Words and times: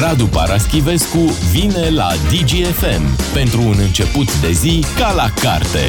Radu 0.00 0.26
Paraschivescu 0.26 1.18
vine 1.52 1.90
la 1.90 2.08
DGFM 2.28 3.32
pentru 3.32 3.60
un 3.60 3.74
început 3.78 4.40
de 4.40 4.52
zi 4.52 4.84
ca 4.96 5.12
la 5.12 5.30
carte. 5.42 5.80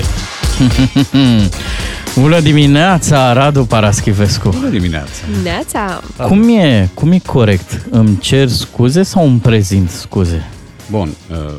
Bună 2.22 2.40
dimineața, 2.40 3.34
Radu 3.34 3.66
Paraschivescu. 3.66 4.50
Bună 4.50 4.70
dimineața! 4.70 5.26
Neața! 5.44 6.02
Cum 6.18 6.50
e, 6.50 6.90
cum 6.94 7.12
e 7.12 7.20
corect? 7.20 7.86
Îmi 7.90 8.18
cer 8.18 8.48
scuze 8.48 9.04
sau 9.04 9.28
îmi 9.28 9.40
prezint 9.40 9.90
scuze? 9.90 10.50
Bun, 10.90 11.10
uh, 11.32 11.54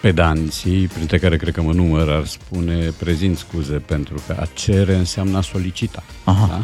pedanții, 0.00 0.86
printre 0.86 1.18
care 1.18 1.36
cred 1.36 1.54
că 1.54 1.62
mă 1.62 1.72
număr, 1.72 2.08
ar 2.08 2.26
spune 2.26 2.92
prezint 2.98 3.38
scuze 3.38 3.74
pentru 3.74 4.22
că 4.26 4.36
a 4.40 4.46
cere 4.54 4.94
înseamnă 4.94 5.36
a 5.36 5.42
solicita. 5.42 6.02
Aha. 6.24 6.46
Da? 6.50 6.62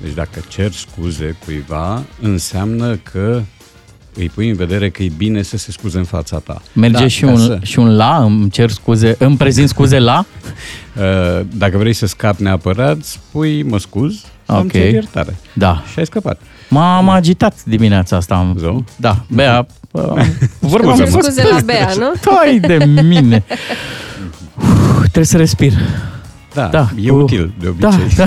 Deci 0.00 0.14
dacă 0.14 0.40
cer 0.48 0.72
scuze 0.72 1.36
cuiva, 1.44 2.02
înseamnă 2.20 2.96
că 2.96 3.42
îi 4.14 4.28
pui 4.34 4.48
în 4.48 4.56
vedere 4.56 4.90
că 4.90 5.02
e 5.02 5.10
bine 5.16 5.42
să 5.42 5.56
se 5.56 5.72
scuze 5.72 5.98
în 5.98 6.04
fața 6.04 6.38
ta. 6.38 6.62
Merge 6.72 6.98
Da, 7.00 7.06
și, 7.08 7.20
ca 7.24 7.30
un, 7.30 7.36
să- 7.38 7.58
și 7.62 7.78
un 7.78 7.96
la, 7.96 8.16
îmi 8.24 8.50
cer 8.50 8.70
scuze, 8.70 9.14
îmi 9.18 9.36
prezint 9.36 9.68
scuze 9.68 9.98
la? 9.98 10.24
Uh, 10.96 11.40
Dacă 11.54 11.78
vrei 11.78 11.92
să 11.92 12.06
scapi 12.06 12.42
neapărat, 12.42 12.96
spui 13.02 13.62
mă 13.62 13.78
scuz, 13.78 14.14
Ok. 14.46 14.60
îmi 14.60 14.70
cer 14.70 14.92
iertare. 14.92 15.36
Da. 15.52 15.82
Și 15.92 15.98
ai 15.98 16.06
scăpat. 16.06 16.40
M-am 16.68 17.08
agitat 17.08 17.64
dimineața 17.64 18.16
asta. 18.16 18.52
Zău? 18.58 18.84
Da, 18.96 19.24
Bea, 19.28 19.66
uh, 19.90 20.02
vorba 20.58 20.94
Cer 20.94 21.08
mea 21.10 21.20
scuze 21.20 21.42
la 21.50 21.58
Bea, 21.64 21.90
nu? 21.98 22.12
Tai 22.30 22.58
de 22.58 22.84
mine. 23.02 23.44
Uf, 24.58 25.00
trebuie 25.00 25.24
să 25.24 25.36
respir. 25.36 25.72
Da, 26.54 26.66
Da, 26.66 26.88
e 27.02 27.08
cu- 27.08 27.16
util 27.16 27.52
de 27.60 27.68
obicei. 27.68 28.08
Da, 28.16 28.26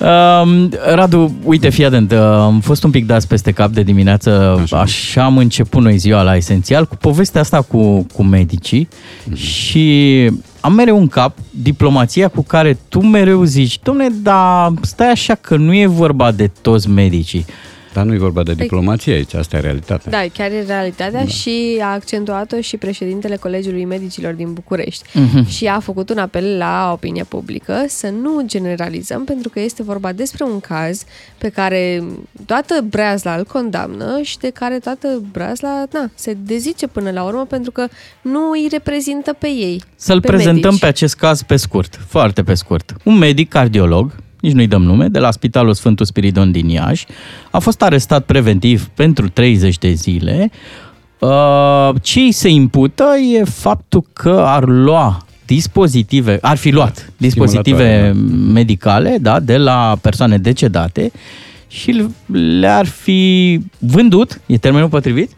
Um, 0.00 0.70
Radu, 0.94 1.34
uite, 1.44 1.68
fii 1.68 1.84
atent, 1.84 2.12
uh, 2.12 2.18
am 2.18 2.60
fost 2.60 2.84
un 2.84 2.90
pic 2.90 3.06
dați 3.06 3.28
peste 3.28 3.52
cap 3.52 3.70
de 3.70 3.82
dimineață, 3.82 4.30
așa, 4.30 4.62
Așa. 4.62 4.78
așa 4.80 5.24
am 5.24 5.38
început 5.38 5.82
noi 5.82 5.96
ziua 5.96 6.22
la 6.22 6.36
Esențial, 6.36 6.86
cu 6.86 6.96
povestea 6.96 7.40
asta 7.40 7.62
cu, 7.62 8.06
cu 8.14 8.22
medicii 8.22 8.88
și 9.34 10.30
am 10.60 10.72
mereu 10.72 10.98
în 10.98 11.06
cap 11.06 11.36
diplomația 11.50 12.28
cu 12.28 12.42
care 12.42 12.78
tu 12.88 13.00
mereu 13.00 13.44
zici, 13.44 13.78
domne, 13.82 14.06
dar 14.22 14.72
stai 14.80 15.10
așa 15.10 15.34
că 15.34 15.56
nu 15.56 15.74
e 15.74 15.86
vorba 15.86 16.30
de 16.30 16.50
toți 16.60 16.88
medicii. 16.88 17.44
Dar 17.96 18.04
nu 18.04 18.14
e 18.14 18.18
vorba 18.18 18.42
de 18.42 18.54
diplomație 18.54 19.12
aici, 19.12 19.34
asta 19.34 19.56
e 19.56 19.60
realitatea. 19.60 20.10
Da, 20.10 20.24
chiar 20.32 20.50
e 20.50 20.64
realitatea 20.66 21.24
da. 21.24 21.26
și 21.26 21.78
a 21.80 21.86
accentuat-o 21.86 22.60
și 22.60 22.76
președintele 22.76 23.36
Colegiului 23.36 23.84
Medicilor 23.84 24.32
din 24.32 24.52
București. 24.52 25.04
Mhm. 25.12 25.48
Și 25.48 25.66
a 25.66 25.80
făcut 25.80 26.10
un 26.10 26.18
apel 26.18 26.56
la 26.56 26.90
opinia 26.92 27.24
publică 27.28 27.84
să 27.88 28.08
nu 28.22 28.42
generalizăm, 28.46 29.24
pentru 29.24 29.48
că 29.48 29.60
este 29.60 29.82
vorba 29.82 30.12
despre 30.12 30.44
un 30.44 30.60
caz 30.60 31.04
pe 31.38 31.48
care 31.48 32.04
toată 32.46 32.84
breazla 32.88 33.34
îl 33.34 33.44
condamnă 33.44 34.20
și 34.22 34.38
de 34.38 34.50
care 34.50 34.78
toată 34.78 35.22
breazla 35.32 35.84
na, 35.92 36.10
se 36.14 36.36
dezice 36.44 36.86
până 36.86 37.10
la 37.10 37.22
urmă 37.22 37.44
pentru 37.44 37.70
că 37.70 37.86
nu 38.22 38.50
îi 38.50 38.68
reprezintă 38.70 39.32
pe 39.32 39.46
ei. 39.46 39.82
Să-l 39.94 40.20
pe 40.20 40.26
prezentăm 40.26 40.62
medici. 40.62 40.80
pe 40.80 40.86
acest 40.86 41.14
caz 41.14 41.42
pe 41.42 41.56
scurt, 41.56 42.00
foarte 42.06 42.42
pe 42.42 42.54
scurt. 42.54 42.92
Un 43.04 43.18
medic 43.18 43.48
cardiolog, 43.48 44.12
nici 44.40 44.52
nu-i 44.52 44.66
dăm 44.66 44.82
nume, 44.82 45.08
de 45.08 45.18
la 45.18 45.30
Spitalul 45.30 45.74
Sfântul 45.74 46.06
Spiridon 46.06 46.52
din 46.52 46.68
Iași, 46.68 47.06
a 47.50 47.58
fost 47.58 47.82
arestat 47.82 48.24
preventiv 48.24 48.88
pentru 48.94 49.28
30 49.28 49.78
de 49.78 49.92
zile. 49.92 50.50
Uh, 51.18 51.90
Ce 52.02 52.20
îi 52.20 52.32
se 52.32 52.48
impută 52.48 53.04
e 53.34 53.44
faptul 53.44 54.04
că 54.12 54.42
ar 54.46 54.64
lua 54.68 55.26
dispozitive, 55.46 56.38
ar 56.42 56.56
fi 56.56 56.70
luat 56.70 57.12
dispozitive 57.16 57.98
Stimulatoare, 57.98 58.52
medicale 58.52 59.18
da, 59.20 59.40
de 59.40 59.56
la 59.56 59.98
persoane 60.00 60.38
decedate 60.38 61.12
și 61.68 62.04
le-ar 62.32 62.86
fi 62.86 63.60
vândut, 63.78 64.40
e 64.46 64.58
termenul 64.58 64.88
potrivit? 64.88 65.30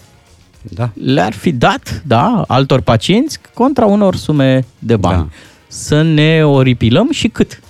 Da. 0.62 0.90
le-ar 1.05 1.33
fi 1.33 1.52
dat, 1.52 2.02
da, 2.06 2.44
altor 2.46 2.80
pacienți 2.80 3.38
contra 3.55 3.86
unor 3.86 4.16
sume 4.16 4.64
de 4.78 4.96
bani. 4.96 5.16
Da. 5.16 5.28
Să 5.68 6.02
ne 6.02 6.44
oripilăm 6.44 7.08
și 7.11 7.28
cât? 7.28 7.61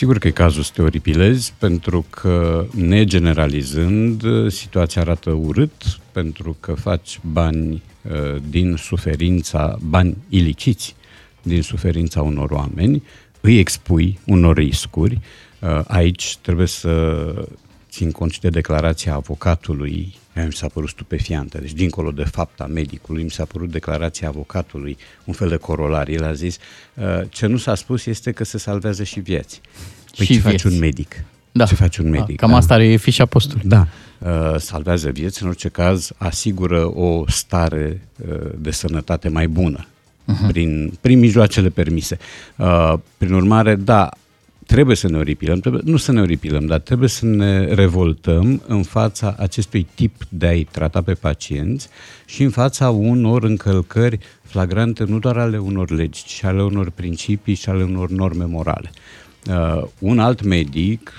Sigur 0.00 0.18
că 0.18 0.28
e 0.28 0.30
cazul 0.30 0.62
să 0.62 0.70
te 0.74 0.82
oripilezi, 0.82 1.54
pentru 1.58 2.06
că, 2.10 2.66
negeneralizând, 2.74 4.22
situația 4.50 5.02
arată 5.02 5.30
urât, 5.30 6.00
pentru 6.12 6.56
că 6.60 6.74
faci 6.74 7.20
bani 7.22 7.82
uh, 8.02 8.42
din 8.48 8.76
suferința, 8.76 9.78
bani 9.82 10.16
iliciți 10.28 10.94
din 11.42 11.62
suferința 11.62 12.22
unor 12.22 12.50
oameni, 12.50 13.02
îi 13.40 13.58
expui 13.58 14.18
unor 14.26 14.56
riscuri. 14.56 15.20
Uh, 15.58 15.80
Aici 15.86 16.36
trebuie 16.36 16.66
să 16.66 17.34
țin 17.90 18.10
cont 18.10 18.32
și 18.32 18.40
de 18.40 18.48
declarația 18.48 19.14
avocatului, 19.14 20.14
Aia 20.34 20.46
mi 20.46 20.52
s-a 20.52 20.66
părut 20.66 20.88
stupefiantă. 20.88 21.58
Deci, 21.58 21.72
dincolo 21.72 22.10
de 22.10 22.24
fapta 22.24 22.66
medicului, 22.66 23.22
mi 23.22 23.30
s-a 23.30 23.44
părut 23.44 23.70
declarația 23.70 24.28
avocatului, 24.28 24.96
un 25.24 25.34
fel 25.34 25.48
de 25.48 25.56
corolar. 25.56 26.08
El 26.08 26.24
a 26.24 26.32
zis, 26.32 26.58
uh, 26.94 27.20
ce 27.28 27.46
nu 27.46 27.56
s-a 27.56 27.74
spus 27.74 28.06
este 28.06 28.32
că 28.32 28.44
se 28.44 28.58
salvează 28.58 29.02
și 29.02 29.20
vieți. 29.20 29.60
Păi 30.16 30.26
Și 30.26 30.32
ce 30.32 30.40
faci 30.40 30.50
vieți. 30.50 30.66
un 30.66 30.78
medic? 30.78 31.24
Da. 31.52 31.64
Ce 31.64 31.74
faci 31.74 31.96
un 31.96 32.08
medic? 32.08 32.36
Cam 32.36 32.50
da? 32.50 32.56
asta 32.56 32.74
are 32.74 32.96
fișa 32.96 33.26
postului. 33.26 33.62
Da, 33.64 33.86
uh, 34.18 34.56
salvează 34.58 35.10
vieți, 35.10 35.42
în 35.42 35.48
orice 35.48 35.68
caz 35.68 36.10
asigură 36.16 36.98
o 36.98 37.24
stare 37.26 38.08
uh, 38.28 38.50
de 38.58 38.70
sănătate 38.70 39.28
mai 39.28 39.48
bună 39.48 39.86
uh-huh. 40.32 40.46
prin, 40.46 40.92
prin 41.00 41.18
mijloacele 41.18 41.68
permise. 41.68 42.18
Uh, 42.56 42.94
Prin 43.18 43.32
urmare, 43.32 43.74
da, 43.74 44.08
trebuie 44.70 44.96
să 44.96 45.08
ne 45.08 45.18
oripilăm, 45.18 45.60
trebuie, 45.60 45.82
nu 45.84 45.96
să 45.96 46.12
ne 46.12 46.20
oripilăm, 46.20 46.66
dar 46.66 46.78
trebuie 46.78 47.08
să 47.08 47.26
ne 47.26 47.74
revoltăm 47.74 48.62
în 48.66 48.82
fața 48.82 49.34
acestui 49.38 49.86
tip 49.94 50.14
de 50.28 50.46
a-i 50.46 50.64
trata 50.70 51.02
pe 51.02 51.14
pacienți 51.14 51.88
și 52.24 52.42
în 52.42 52.50
fața 52.50 52.90
unor 52.90 53.44
încălcări 53.44 54.18
flagrante 54.42 55.04
nu 55.04 55.18
doar 55.18 55.36
ale 55.36 55.58
unor 55.58 55.90
legi, 55.90 56.24
ci 56.24 56.44
ale 56.44 56.62
unor 56.62 56.90
principii 56.90 57.54
și 57.54 57.68
ale 57.68 57.82
unor 57.82 58.10
norme 58.10 58.44
morale. 58.44 58.90
Uh, 59.48 59.82
un 59.98 60.18
alt 60.18 60.42
medic, 60.42 61.12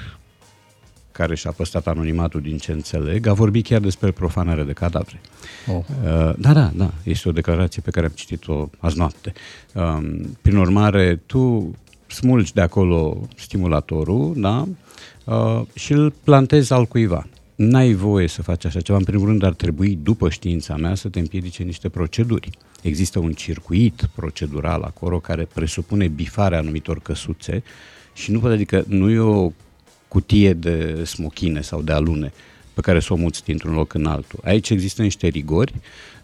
care 1.12 1.36
și-a 1.36 1.52
păstrat 1.52 1.88
anonimatul 1.88 2.42
din 2.42 2.58
ce 2.58 2.72
înțeleg, 2.72 3.28
a 3.28 3.34
vorbit 3.34 3.66
chiar 3.66 3.80
despre 3.80 4.12
profanare 4.12 4.64
de 4.64 4.74
cadavre. 4.74 5.22
Oh. 5.68 5.76
Uh, 5.76 6.34
da, 6.38 6.54
da, 6.54 6.72
da, 6.76 6.92
este 7.04 7.30
o 7.30 7.32
declarație 7.32 7.82
pe 7.86 7.92
care 7.92 8.06
am 8.06 8.12
citit-o 8.16 8.70
azi 8.80 8.98
noapte. 8.98 9.34
Um, 9.74 10.38
prin 10.42 10.58
urmare, 10.58 11.22
tu 11.26 11.76
smulgi 12.14 12.54
de 12.54 12.62
acolo 12.62 13.28
stimulatorul, 13.36 14.34
da, 14.36 14.68
uh, 15.26 15.62
și 15.74 15.92
îl 15.92 16.14
plantezi 16.24 16.74
al 16.74 16.86
cuiva. 16.86 17.28
N-ai 17.56 17.94
voie 17.94 18.28
să 18.28 18.42
faci 18.42 18.66
așa 18.66 18.82
ceva. 18.82 18.98
În 18.98 19.04
primul 19.04 19.28
rând, 19.28 19.44
ar 19.44 19.54
trebui, 19.54 20.00
după 20.04 20.30
știința 20.30 20.76
mea, 20.76 20.96
să 20.96 21.10
te 21.10 21.20
împiedice 21.20 21.64
niște 21.64 21.90
proceduri. 21.90 22.50
Există 22.82 23.20
un 23.20 23.32
circuit 23.32 24.10
procedural 24.16 24.82
acolo 24.82 25.20
care 25.20 25.48
presupune 25.54 26.08
bifarea 26.08 26.58
anumitor 26.58 27.00
căsuțe 27.00 27.64
și 28.14 28.32
nu 28.32 28.40
poate, 28.40 28.56
adică 28.56 28.84
nu 28.88 29.10
e 29.10 29.20
o 29.20 29.52
cutie 30.08 30.54
de 30.54 31.04
smochine 31.04 31.62
sau 31.62 31.82
de 31.82 31.92
alune 31.92 32.32
pe 32.74 32.82
care 32.82 33.00
să 33.00 33.14
o 33.14 33.16
muți 33.16 33.44
dintr-un 33.44 33.74
loc 33.74 33.94
în 33.94 34.06
altul. 34.06 34.40
Aici 34.44 34.70
există 34.70 35.02
niște 35.02 35.28
rigori. 35.28 35.74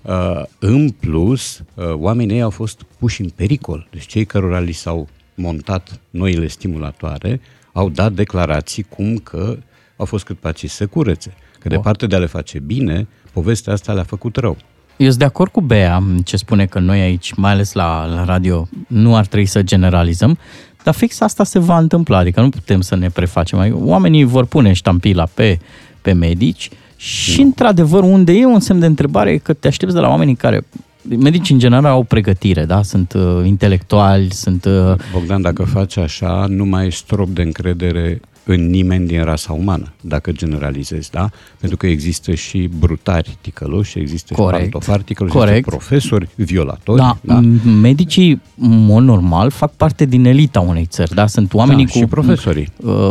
Uh, 0.01 0.43
în 0.59 0.89
plus, 0.89 1.63
uh, 1.73 1.93
oamenii 1.93 2.35
ei 2.35 2.41
au 2.41 2.49
fost 2.49 2.81
puși 2.99 3.21
în 3.21 3.29
pericol. 3.29 3.87
Deci 3.91 4.05
cei 4.05 4.25
cărora 4.25 4.59
li 4.59 4.71
s-au 4.71 5.07
montat 5.37 5.99
noile 6.09 6.47
stimulatoare 6.47 7.41
au 7.73 7.89
dat 7.89 8.13
declarații 8.13 8.83
cum 8.83 9.17
că 9.17 9.57
au 9.95 10.05
fost 10.05 10.25
cât 10.25 10.37
paci 10.39 10.69
să 10.69 10.87
curețe. 10.87 11.33
Că 11.59 11.69
departe 11.69 12.07
de 12.07 12.15
a 12.15 12.19
le 12.19 12.25
face 12.25 12.59
bine, 12.59 13.07
povestea 13.33 13.73
asta 13.73 13.93
le-a 13.93 14.03
făcut 14.03 14.35
rău. 14.35 14.57
Eu 14.97 15.07
sunt 15.07 15.19
de 15.19 15.25
acord 15.25 15.51
cu 15.51 15.61
Bea 15.61 16.03
ce 16.23 16.37
spune 16.37 16.65
că 16.65 16.79
noi 16.79 16.99
aici, 16.99 17.33
mai 17.33 17.51
ales 17.51 17.73
la, 17.73 18.05
la 18.05 18.23
radio, 18.23 18.67
nu 18.87 19.15
ar 19.15 19.25
trebui 19.25 19.45
să 19.45 19.61
generalizăm, 19.61 20.37
dar 20.83 20.93
fix 20.93 21.21
asta 21.21 21.43
se 21.43 21.59
va 21.59 21.77
întâmpla, 21.77 22.17
adică 22.17 22.41
nu 22.41 22.49
putem 22.49 22.81
să 22.81 22.95
ne 22.95 23.09
prefacem. 23.09 23.59
Adică 23.59 23.77
Oamenii 23.79 24.23
vor 24.23 24.45
pune 24.45 24.73
ștampila 24.73 25.27
pe, 25.33 25.59
pe 26.01 26.11
medici 26.11 26.69
și, 26.95 27.41
într-adevăr, 27.41 28.03
unde 28.03 28.31
e 28.31 28.45
un 28.45 28.59
semn 28.59 28.79
de 28.79 28.85
întrebare 28.85 29.31
e 29.31 29.37
că 29.37 29.53
te 29.53 29.67
aștepți 29.67 29.95
de 29.95 30.01
la 30.01 30.09
oamenii 30.09 30.35
care 30.35 30.65
Medicii 31.09 31.53
în 31.53 31.59
general 31.59 31.85
au 31.91 32.03
pregătire, 32.03 32.65
da? 32.65 32.81
Sunt 32.83 33.13
uh, 33.13 33.45
intelectuali, 33.45 34.31
sunt 34.31 34.65
uh, 34.65 34.93
Bogdan, 35.13 35.41
dacă 35.41 35.63
faci 35.63 35.97
așa, 35.97 36.45
nu 36.49 36.65
mai 36.65 36.81
ai 36.81 36.91
strop 36.91 37.27
de 37.29 37.41
încredere 37.41 38.19
în 38.43 38.69
nimeni 38.69 39.07
din 39.07 39.23
rasa 39.23 39.53
umană, 39.53 39.93
dacă 40.01 40.31
generalizezi, 40.31 41.11
da? 41.11 41.29
Pentru 41.59 41.77
că 41.77 41.87
există 41.87 42.33
și 42.33 42.69
brutari 42.79 43.37
ticăloși, 43.41 43.99
există 43.99 44.33
Corect. 44.33 44.63
și 44.63 44.69
pantofari 44.69 45.03
ticăloși, 45.03 45.35
Corect. 45.35 45.55
există 45.57 45.75
profesori 45.75 46.27
violatori, 46.35 46.97
Da, 46.99 47.17
da? 47.21 47.39
m- 47.41 47.63
medicii, 47.81 48.41
în 48.59 48.85
mod 48.85 49.03
normal, 49.03 49.49
fac 49.49 49.71
parte 49.73 50.05
din 50.05 50.25
elita 50.25 50.59
unei 50.59 50.85
țări, 50.85 51.13
da? 51.13 51.27
Sunt 51.27 51.53
oamenii 51.53 51.85
Da, 51.85 51.91
cu... 51.91 51.97
și 51.97 52.05
profesorii. 52.05 52.67
Uh, 52.83 53.09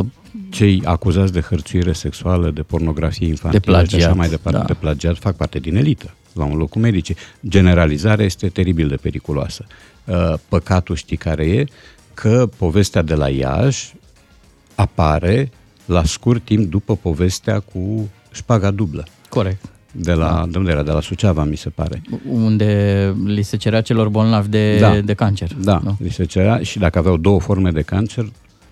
Cei 0.51 0.83
acuzați 0.85 1.33
de 1.33 1.41
hărțuire 1.41 1.93
sexuală, 1.93 2.51
de 2.51 2.63
pornografie 2.63 3.27
infantilă 3.27 3.63
De 3.65 3.71
plagiat, 3.71 4.01
și 4.01 4.07
așa 4.07 4.15
mai 4.15 4.29
departe, 4.29 4.59
da. 4.59 4.65
de 4.65 4.75
plagiat, 4.75 5.17
fac 5.19 5.37
parte 5.37 5.59
din 5.59 5.77
elită, 5.77 6.15
la 6.37 6.45
un 6.45 6.57
loc 6.57 6.69
cu 6.69 6.79
medicii. 6.79 7.17
Generalizarea 7.49 8.25
este 8.25 8.49
teribil 8.49 8.89
de 8.89 8.97
periculoasă. 8.97 9.67
Uh, 10.05 10.35
Păcatul 10.49 10.95
știi 10.97 11.17
care 11.17 11.47
e? 11.47 11.65
Că 12.15 12.49
povestea 12.57 13.03
de 13.03 13.15
la 13.15 13.29
Iași 13.29 13.95
apare 14.75 15.51
la 15.85 16.05
scurt 16.05 16.45
timp 16.45 16.71
după 16.71 16.97
povestea 16.97 17.61
cu 17.61 18.09
șpaga 18.33 18.71
dublă. 18.71 19.05
Corect. 19.29 19.65
De 19.93 20.13
la, 20.13 20.47
de 20.51 20.59
unde 20.59 20.71
era? 20.71 20.83
De 20.83 20.91
la 20.91 21.01
Suceava, 21.01 21.45
mi 21.45 21.57
se 21.57 21.69
pare. 21.69 22.03
Unde 22.29 23.15
li 23.25 23.43
se 23.43 23.57
cerea 23.57 23.81
celor 23.81 24.09
bolnavi 24.09 24.49
de, 24.49 24.79
Da. 24.79 25.01
de 25.01 25.15
cancer. 25.15 25.53
Da, 25.55 25.81
nu? 25.85 25.97
li 25.99 26.11
se 26.11 26.25
cerea 26.25 26.59
și 26.63 26.79
dacă 26.79 26.99
aveau 26.99 27.17
două 27.17 27.41
forme 27.41 27.71
de 27.71 27.83
cancer, 27.83 28.25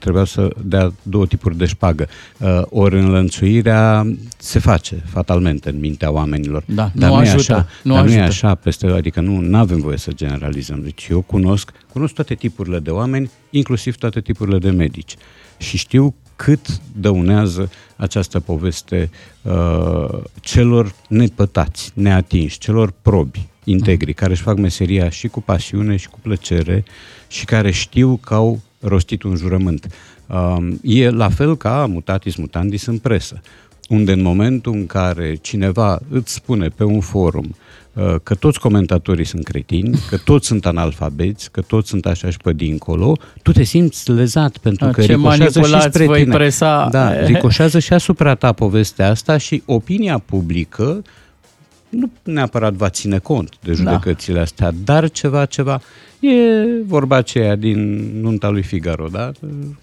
trebuia 0.05 0.25
să 0.25 0.51
dea 0.63 0.93
două 1.03 1.27
tipuri 1.27 1.57
de 1.57 1.67
șpagă. 1.67 2.09
Uh, 2.39 2.63
ori 2.69 2.99
înlănțuirea 2.99 4.07
se 4.39 4.59
face 4.59 5.03
fatalmente 5.07 5.69
în 5.69 5.79
mintea 5.79 6.11
oamenilor. 6.11 6.63
Da, 6.67 6.91
dar 6.95 7.11
nu 7.11 7.17
nu, 7.17 7.23
e 7.23 7.29
ajută, 7.29 7.53
așa, 7.53 7.69
nu 7.83 7.95
dar 7.95 8.05
nu 8.05 8.11
e 8.11 8.15
ajută. 8.15 8.29
așa 8.29 8.55
peste, 8.55 8.87
adică 8.87 9.21
nu 9.21 9.59
avem 9.59 9.81
voie 9.81 9.97
să 9.97 10.13
generalizăm. 10.13 10.81
Deci 10.83 11.07
eu 11.11 11.21
cunosc, 11.21 11.71
cunosc 11.93 12.15
toate 12.15 12.35
tipurile 12.35 12.79
de 12.79 12.91
oameni, 12.91 13.31
inclusiv 13.51 13.97
toate 13.97 14.21
tipurile 14.21 14.59
de 14.59 14.71
medici. 14.71 15.15
Și 15.57 15.77
știu 15.77 16.15
cât 16.37 16.81
dăunează 16.97 17.71
această 17.97 18.41
poveste 18.41 19.11
uh, 19.43 20.21
celor 20.41 20.95
nepătați, 21.09 21.93
neatinși, 21.95 22.59
celor 22.59 22.93
probi, 23.03 23.47
integri, 23.65 24.13
care 24.13 24.31
își 24.31 24.43
fac 24.43 24.57
meseria 24.57 25.09
și 25.09 25.29
cu 25.29 25.41
pasiune 25.43 25.97
și 25.97 26.09
cu 26.09 26.19
plăcere 26.23 26.85
și 27.29 27.45
care 27.45 27.71
știu 27.71 28.17
că 28.17 28.35
au 28.35 28.61
rostit 28.85 29.23
un 29.23 29.37
jurământ. 29.37 29.87
Uh, 30.27 30.57
e 30.83 31.11
la 31.11 31.29
fel 31.29 31.57
ca 31.57 31.87
mutatis 31.87 32.37
mutandis 32.37 32.87
în 32.87 32.99
presă, 32.99 33.41
unde 33.89 34.13
în 34.13 34.23
momentul 34.23 34.73
în 34.73 34.87
care 34.87 35.35
cineva 35.41 36.01
îți 36.11 36.33
spune 36.33 36.69
pe 36.69 36.85
un 36.85 37.01
forum 37.01 37.55
uh, 37.93 38.15
că 38.23 38.35
toți 38.35 38.61
comentatorii 38.61 39.25
sunt 39.25 39.45
cretini, 39.45 39.99
că 40.09 40.17
toți 40.17 40.47
sunt 40.47 40.67
analfabeți, 40.67 41.51
că 41.51 41.61
toți 41.61 41.89
sunt 41.89 42.07
așa 42.07 42.31
și 42.31 42.37
pe 42.37 42.53
dincolo, 42.53 43.17
tu 43.43 43.53
te 43.53 43.63
simți 43.63 44.11
lezat 44.11 44.57
pentru 44.57 44.87
A, 44.87 44.91
că 44.91 45.03
ce 45.03 45.13
ricoșează 45.13 45.51
și 45.51 45.57
manipulați 45.57 45.95
spre 45.95 46.07
voi 46.07 46.23
tine. 46.23 46.35
presa. 46.35 46.89
Da, 46.91 47.25
ricoșează 47.27 47.79
și 47.79 47.93
asupra 47.93 48.35
ta 48.35 48.53
povestea 48.53 49.11
asta 49.11 49.37
și 49.37 49.63
opinia 49.67 50.19
publică 50.19 51.03
nu 51.95 52.11
neapărat 52.23 52.73
va 52.73 52.89
ține 52.89 53.19
cont 53.19 53.49
de 53.63 53.73
judecățile 53.73 54.41
astea, 54.41 54.73
dar 54.85 55.11
ceva, 55.11 55.45
ceva. 55.45 55.81
E 56.21 56.83
vorba 56.87 57.17
aceea 57.17 57.57
din 57.57 58.11
nunta 58.21 58.49
lui 58.49 58.63
Figaro, 58.63 59.07
da? 59.07 59.33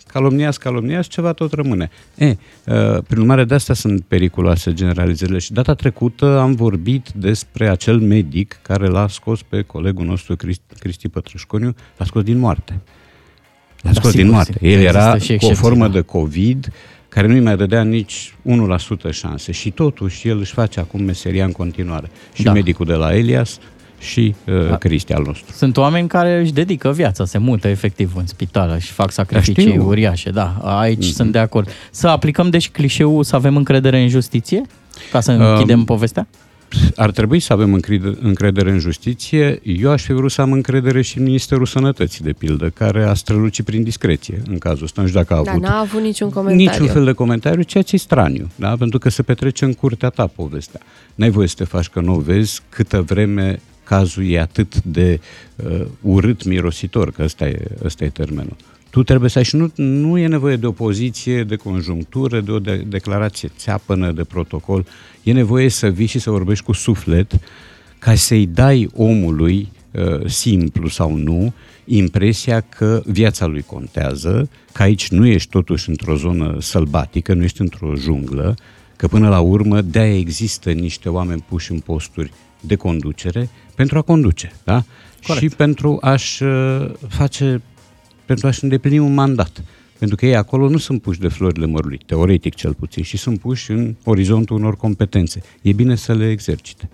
Calomniați, 0.08 0.60
calomniați, 0.60 1.10
ceva 1.10 1.34
tot 1.34 1.54
rămâne. 1.54 1.90
E, 2.16 2.28
uh, 2.28 2.36
prin 3.08 3.20
urmare, 3.20 3.44
de 3.44 3.54
asta 3.54 3.74
sunt 3.74 4.04
periculoase 4.08 4.74
generalizările. 4.74 5.38
Și 5.38 5.54
data 5.54 5.74
trecută 5.74 6.40
am 6.40 6.54
vorbit 6.56 7.10
despre 7.16 7.70
acel 7.70 8.00
medic 8.00 8.60
care 8.62 8.88
l-a 8.88 9.08
scos 9.08 9.42
pe 9.42 9.62
colegul 9.62 10.06
nostru, 10.06 10.36
Cristi, 10.36 10.76
Cristi 10.80 11.10
Pătrășconiu, 11.10 11.76
l-a 11.98 12.06
scos 12.06 12.24
din 12.24 12.38
moarte. 12.38 12.80
L-a 13.82 13.92
Da, 13.92 14.00
scos 14.00 14.10
sigur, 14.10 14.24
din 14.26 14.32
moarte. 14.34 14.52
sigur. 14.52 14.68
El 14.68 14.74
Există 14.80 14.98
era 14.98 15.18
și 15.18 15.26
cu 15.28 15.32
o 15.32 15.34
excepții, 15.34 15.56
formă 15.64 15.86
da. 15.88 15.92
de 15.94 16.02
COVID 16.02 16.72
care 17.14 17.28
nu-i 17.28 17.40
mai 17.40 17.58
dădea 17.58 17.84
nici 17.84 18.34
1% 19.10 19.12
șanse 19.12 19.52
și 19.52 19.72
totuși 19.72 20.28
el 20.28 20.40
își 20.40 20.54
face 20.54 20.80
acum 20.80 21.04
meseria 21.04 21.46
în 21.46 21.52
continuare. 21.52 22.10
Și 22.34 22.44
Da. 22.44 22.52
medicul 22.52 22.86
de 22.86 22.94
la 22.94 23.16
Elias 23.16 23.60
și 24.00 24.36
uh, 24.48 24.78
Cristi 24.78 25.14
al 25.14 25.24
nostru. 25.26 25.54
Sunt 25.54 25.78
oameni 25.78 26.08
care 26.08 26.40
își 26.40 26.52
dedică 26.52 26.92
viața, 26.92 27.26
se 27.26 27.38
mută 27.38 27.68
efectiv 27.68 28.12
în 28.16 28.28
spital 28.28 28.80
și 28.80 28.92
fac 28.92 29.12
sacrificii 29.12 29.68
știu. 29.70 29.88
uriașe. 29.88 30.30
Da, 30.30 30.58
aici 30.62 31.06
mm-hmm. 31.06 31.16
sunt 31.16 31.32
de 31.32 31.40
acord. 31.40 31.70
Să 31.92 32.08
aplicăm 32.08 32.50
deci 32.50 32.70
clișeul 32.70 33.24
să 33.24 33.36
avem 33.36 33.56
încredere 33.56 34.02
în 34.02 34.08
justiție? 34.08 34.62
Ca 35.12 35.20
să 35.20 35.32
închidem 35.32 35.80
Um, 35.80 35.86
povestea? 35.86 36.28
Ar 36.96 37.12
trebui 37.12 37.40
să 37.40 37.54
avem 37.54 37.74
încredere, 37.74 38.16
încredere 38.22 38.72
în 38.72 38.80
justiție. 38.80 39.60
Eu 39.64 39.90
aș 39.92 40.04
fi 40.04 40.14
vrut 40.14 40.32
să 40.32 40.42
am 40.42 40.52
încredere 40.52 41.02
și 41.02 41.18
în 41.18 41.24
Ministerul 41.24 41.66
Sănătății, 41.66 42.24
de 42.24 42.34
pildă, 42.34 42.70
care 42.70 43.04
a 43.04 43.14
strălucit 43.14 43.66
prin 43.66 43.84
discreție 43.84 44.42
în 44.50 44.58
cazul 44.58 44.84
ăsta. 44.84 45.02
Nu 45.02 45.08
știu 45.08 45.20
dacă 45.20 45.34
a 45.34 45.44
Da, 45.44 45.52
avut 45.52 45.64
n-a 45.64 45.80
avut 45.80 46.02
niciun 46.02 46.30
comentariu. 46.30 46.70
niciun 46.70 46.88
fel 46.88 47.04
de 47.06 47.12
comentariu, 47.12 47.62
ceea 47.62 47.84
ce 47.84 47.96
e 47.96 47.98
straniu, 47.98 48.50
da? 48.56 48.76
pentru 48.76 49.00
că 49.00 49.10
se 49.10 49.22
petrece 49.24 49.66
în 49.66 49.74
curtea 49.74 50.10
ta 50.10 50.28
povestea. 50.28 50.80
N-ai 51.16 51.30
voie 51.30 51.48
să 51.48 51.56
te 51.58 51.64
faci 51.64 51.88
că 51.88 52.00
nu 52.00 52.16
o 52.16 52.20
vezi 52.20 52.62
câtă 52.70 53.02
vreme 53.02 53.60
cazul 53.84 54.30
e 54.30 54.40
atât 54.40 54.84
de 54.84 55.20
uh, 55.56 55.86
urât 56.02 56.44
mirositor, 56.44 57.12
că 57.12 57.24
ăsta 57.24 57.48
e, 57.48 57.66
ăsta 57.84 58.04
e 58.04 58.10
termenul. 58.10 58.56
Tu 58.92 59.04
trebuie 59.04 59.30
să 59.30 59.38
ai 59.38 59.44
și 59.44 59.56
nu, 59.56 59.72
nu 59.76 60.18
e 60.18 60.28
nevoie 60.28 60.56
de 60.56 60.66
o 60.66 60.72
poziție, 60.72 61.44
de 61.44 61.56
conjunctură, 61.56 62.42
de 62.42 62.52
o 62.52 62.60
de- 62.60 62.86
declarație 62.88 63.52
țeapănă, 63.58 64.12
de 64.12 64.24
protocol. 64.24 64.86
E 65.24 65.32
nevoie 65.32 65.70
să 65.70 65.88
vii 65.88 66.06
și 66.06 66.20
să 66.20 66.30
vorbești 66.30 66.66
cu 66.66 66.72
suflet 66.72 67.40
ca 68.00 68.16
să-i 68.16 68.46
dai 68.46 68.90
omului, 68.96 69.72
uh, 69.92 70.26
simplu 70.26 70.88
sau 70.88 71.16
nu, 71.16 71.54
impresia 71.86 72.60
că 72.60 73.02
viața 73.06 73.46
lui 73.46 73.62
contează, 73.62 74.50
că 74.72 74.82
aici 74.84 75.10
nu 75.10 75.26
ești 75.26 75.50
totuși 75.50 75.90
într-o 75.90 76.16
zonă 76.16 76.58
sălbatică, 76.60 77.34
nu 77.34 77.44
ești 77.44 77.62
într-o 77.62 77.96
junglă, 77.96 78.56
că 78.96 79.08
până 79.08 79.30
la 79.30 79.40
urmă 79.40 79.82
de-aia 79.82 80.18
există 80.18 80.72
niște 80.72 81.10
oameni 81.10 81.46
puși 81.48 81.72
în 81.72 81.80
posturi 81.80 82.32
de 82.60 82.76
conducere 82.76 83.50
pentru 83.76 83.98
a 83.98 84.02
conduce, 84.02 84.52
da? 84.64 84.84
Corect. 85.28 85.50
Și 85.50 85.56
pentru 85.56 85.98
a-și 86.02 86.44
uh, 86.44 86.92
face, 87.08 87.62
pentru 88.32 88.50
a-și 88.50 88.64
îndeplini 88.64 89.00
un 89.00 89.14
mandat. 89.14 89.64
Pentru 89.98 90.18
că 90.18 90.26
ei 90.26 90.36
acolo 90.36 90.70
nu 90.70 90.78
sunt 90.78 91.02
puși 91.02 91.20
de 91.20 91.28
florile 91.28 91.66
mărului, 91.66 92.00
teoretic 92.06 92.56
cel 92.56 92.74
puțin, 92.74 93.04
și 93.04 93.18
sunt 93.18 93.40
puși 93.40 93.72
în 93.72 93.96
orizontul 94.04 94.56
unor 94.56 94.78
competențe. 94.78 95.42
E 95.62 95.72
bine 95.72 95.96
să 95.96 96.14
le 96.14 96.30
exercite. 96.30 96.90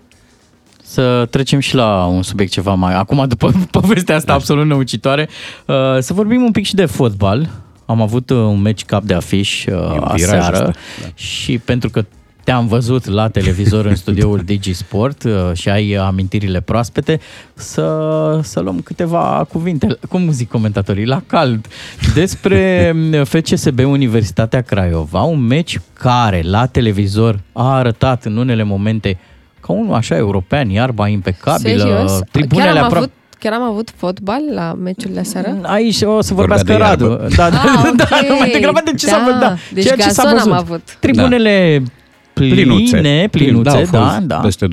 Să 0.82 1.26
trecem 1.30 1.58
și 1.58 1.74
la 1.74 2.04
un 2.06 2.22
subiect 2.22 2.52
ceva 2.52 2.74
mai... 2.74 2.94
Acum, 2.94 3.28
după 3.28 3.52
povestea 3.80 4.14
asta 4.14 4.32
absolut 4.32 4.66
năucitoare, 4.66 5.28
uh, 5.66 5.74
să 5.98 6.12
vorbim 6.12 6.42
un 6.42 6.50
pic 6.50 6.64
și 6.64 6.74
de 6.74 6.86
fotbal. 6.86 7.50
Am 7.86 8.02
avut 8.02 8.30
uh, 8.30 8.36
un 8.36 8.62
match 8.62 8.82
cap 8.84 9.02
de 9.02 9.14
afiș 9.14 9.66
uh, 9.66 9.74
un 9.74 9.90
viraj 9.90 10.22
aseară 10.22 10.56
ăsta, 10.56 10.80
da. 11.02 11.08
și 11.14 11.58
pentru 11.58 11.90
că 11.90 12.04
te-am 12.48 12.66
văzut 12.66 13.06
la 13.06 13.28
televizor 13.28 13.84
în 13.86 13.94
studioul 13.94 14.40
DigiSport 14.50 15.22
uh, 15.24 15.32
și 15.52 15.68
ai 15.68 15.92
amintirile 15.92 16.60
proaspete, 16.60 17.20
să, 17.54 17.84
să 18.42 18.60
luăm 18.60 18.80
câteva 18.80 19.46
cuvinte, 19.52 19.98
cum 20.08 20.30
zic 20.30 20.48
comentatorii, 20.48 21.04
la 21.06 21.22
cald, 21.26 21.66
despre 22.14 22.90
mm, 22.94 23.24
FCSB 23.24 23.78
Universitatea 23.78 24.60
Craiova, 24.60 25.22
un 25.22 25.46
match 25.46 25.74
care 25.92 26.42
la 26.44 26.66
televizor 26.66 27.40
a 27.52 27.74
arătat 27.76 28.24
în 28.24 28.36
unele 28.36 28.62
momente 28.62 29.18
ca 29.60 29.72
unul 29.72 29.94
așa 29.94 30.16
european, 30.16 30.68
iarba 30.70 31.08
impecabilă, 31.08 31.78
Serios? 31.78 32.10
Chiar 32.12 32.28
tribunele 32.30 32.68
am, 32.78 32.84
aproape... 32.84 32.96
avut, 32.96 33.10
chiar 33.38 33.52
am 33.52 33.62
avut 33.62 33.92
fotbal 33.96 34.40
la 34.54 34.72
meciurile 34.82 35.22
seară? 35.22 35.58
Aici 35.62 36.02
o 36.02 36.20
să 36.20 36.34
Vorbea 36.34 36.56
vorbească 36.56 36.72
de 36.72 36.76
Radu. 36.78 37.04
iarbă. 37.08 37.28
Da, 37.36 37.50
da, 37.50 37.56
Ah, 37.58 37.90
da, 37.96 38.04
ok. 38.30 38.38
mai 38.38 38.50
degrabă 38.52 38.80
de 38.84 38.94
ce 38.94 39.06
s-a 39.06 39.16
Da, 39.18 39.24
văzut. 39.24 39.40
Da. 39.40 39.54
deci 39.72 39.84
Ceea 39.84 39.96
ce 39.96 40.08
s-a 40.08 40.22
gazon 40.22 40.38
am 40.38 40.44
văzut. 40.48 40.64
avut. 40.66 40.96
Tribunele 41.00 41.74
pline, 41.76 41.92
plinuțe, 42.38 43.68
au 43.68 43.76
fost 43.76 43.90
da, 43.90 44.18
da. 44.22 44.36
Peste 44.36 44.66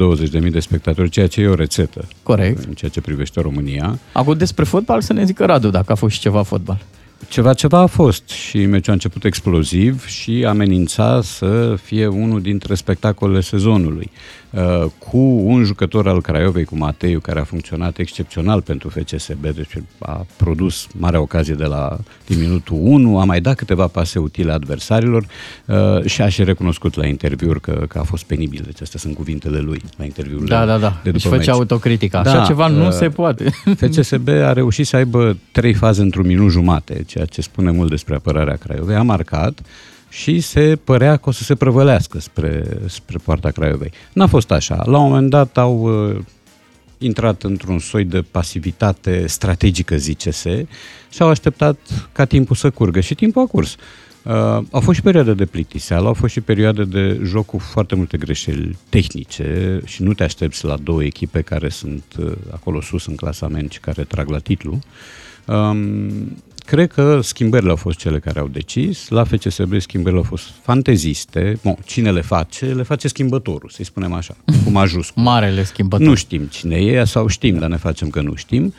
20.000 0.43 0.51
de 0.51 0.60
spectatori, 0.60 1.10
ceea 1.10 1.27
ce 1.27 1.41
e 1.41 1.48
o 1.48 1.55
rețetă 1.55 2.07
Corect. 2.24 2.63
în 2.67 2.74
ceea 2.74 2.91
ce 2.91 3.01
privește 3.01 3.41
România. 3.41 4.00
Acum 4.12 4.38
despre 4.38 4.63
fotbal 4.63 5.01
să 5.01 5.13
ne 5.13 5.24
zică 5.24 5.45
Radu 5.45 5.69
dacă 5.69 5.91
a 5.91 5.95
fost 5.95 6.13
și 6.15 6.19
ceva 6.19 6.41
fotbal. 6.43 6.77
Ceva, 7.29 7.53
ceva 7.53 7.77
a 7.79 7.86
fost 7.86 8.29
și 8.29 8.65
meciul 8.65 8.89
a 8.89 8.94
început 8.94 9.24
exploziv 9.24 10.05
și 10.05 10.46
amenința 10.48 11.22
să 11.22 11.75
fie 11.84 12.08
unul 12.08 12.41
dintre 12.41 12.75
spectacolele 12.75 13.41
sezonului. 13.41 14.12
Uh, 14.50 14.86
cu 15.10 15.17
un 15.46 15.63
jucător 15.63 16.08
al 16.08 16.22
Craiovei, 16.22 16.63
cu 16.63 16.77
Mateiu, 16.77 17.20
care 17.20 17.39
a 17.39 17.44
funcționat 17.44 17.98
excepțional 17.98 18.62
pentru 18.62 18.89
FCSB, 18.89 19.41
deci 19.41 19.74
a 20.00 20.25
produs 20.38 20.88
mare 20.98 21.17
ocazie 21.17 21.53
de 21.53 21.63
la 21.63 21.98
din 22.25 22.39
minutul 22.39 22.77
1, 22.82 23.20
a 23.20 23.24
mai 23.24 23.41
dat 23.41 23.55
câteva 23.55 23.88
pase 23.88 24.20
utile 24.20 24.51
adversarilor 24.51 25.25
uh, 25.65 26.05
și 26.05 26.22
a 26.22 26.29
și 26.29 26.44
recunoscut 26.44 26.96
la 26.96 27.05
interviuri 27.05 27.62
că, 27.62 27.86
că 27.88 28.00
a 28.00 28.03
fost 28.03 28.24
penibil. 28.24 28.62
Deci 28.65 28.82
astea 28.82 29.00
sunt 29.00 29.15
cuvintele 29.15 29.60
lui 29.60 29.82
la 29.98 30.03
interviurile 30.03 30.48
Da, 30.48 30.65
da, 30.65 30.77
da. 30.77 31.00
de 31.03 31.12
Deci 31.12 31.24
după 31.24 31.36
făcea 31.36 31.51
meci. 31.51 31.60
autocritică. 31.60 32.17
Așa 32.17 32.38
Da, 32.38 32.44
ceva 32.46 32.67
nu 32.67 32.86
uh, 32.86 32.91
se 32.91 33.10
poate. 33.10 33.50
FCSB 33.77 34.27
a 34.27 34.53
reușit 34.53 34.88
să 34.88 34.96
aibă 34.96 35.38
trei 35.51 35.74
faze 35.74 36.01
într-un 36.01 36.25
minut 36.25 36.51
jumate, 36.51 37.03
ceea 37.15 37.27
ce 37.27 37.41
spune 37.41 37.72
mult 37.72 37.89
despre 37.89 38.15
apărarea 38.15 38.55
Craiovei. 38.55 38.95
A 38.95 39.01
marcat 39.01 39.62
și 40.10 40.39
se 40.39 40.79
părea 40.84 41.17
că 41.17 41.29
o 41.29 41.31
să 41.31 41.43
se 41.43 41.55
prăvălească 41.55 42.19
spre, 42.19 42.63
spre 42.88 43.17
poarta 43.24 43.51
Craiovei. 43.51 43.91
N-a 44.13 44.27
fost 44.27 44.51
așa. 44.51 44.84
La 44.86 44.98
un 44.98 45.10
moment 45.10 45.29
dat 45.29 45.57
au 45.57 45.75
uh, 45.79 46.22
intrat 46.98 47.43
într-un 47.43 47.79
soi 47.79 48.03
de 48.03 48.22
pasivitate 48.22 49.27
strategică, 49.27 49.98
zice-se, 49.98 50.67
și 51.10 51.22
au 51.22 51.29
așteptat 51.29 51.77
ca 52.12 52.25
timpul 52.25 52.55
să 52.55 52.69
curgă. 52.69 53.00
Și 53.00 53.15
timpul 53.15 53.41
a 53.41 53.45
curs. 53.45 53.75
Uh, 54.24 54.34
au 54.72 54.79
fost 54.79 54.98
și 54.98 55.03
perioade 55.03 55.34
de 55.34 55.45
plictiseală, 55.45 56.07
au 56.07 56.13
fost 56.13 56.34
și 56.34 56.41
perioade 56.41 56.84
de 56.84 57.19
joc 57.24 57.45
cu 57.45 57.57
foarte 57.57 57.95
multe 57.95 58.17
greșeli 58.17 58.77
tehnice 58.89 59.79
și 59.86 60.03
nu 60.03 60.13
te 60.13 60.24
aștepți 60.24 60.65
la 60.65 60.77
două 60.84 61.03
echipe 61.03 61.41
care 61.41 61.69
sunt 61.69 62.03
uh, 62.19 62.31
acolo 62.51 62.81
sus 62.81 63.05
în 63.05 63.15
clasament 63.15 63.72
și 63.72 63.79
care 63.79 64.03
trag 64.03 64.29
la 64.29 64.39
titlu. 64.39 64.79
Um, 65.45 66.36
cred 66.65 66.91
că 66.91 67.19
schimbările 67.22 67.69
au 67.69 67.75
fost 67.75 67.98
cele 67.98 68.19
care 68.19 68.39
au 68.39 68.48
decis. 68.48 69.10
La 69.10 69.24
FCSB 69.24 69.79
schimbările 69.79 70.19
au 70.19 70.25
fost 70.25 70.43
fanteziste. 70.62 71.60
Bon, 71.63 71.75
cine 71.86 72.12
le 72.12 72.22
face? 72.22 72.65
Le 72.65 72.84
face 72.84 73.07
schimbătorul, 73.07 73.69
să-i 73.69 73.86
spunem 73.86 74.13
așa, 74.13 74.36
cu 74.63 74.69
majuscul. 74.72 75.24
Marele 75.31 75.63
schimbător. 75.63 76.07
Nu 76.07 76.13
știm 76.15 76.41
cine 76.41 76.75
e 76.75 77.03
sau 77.03 77.27
știm, 77.27 77.57
dar 77.57 77.69
ne 77.69 77.77
facem 77.77 78.10
că 78.10 78.22
nu 78.22 78.36
știm. 78.36 78.74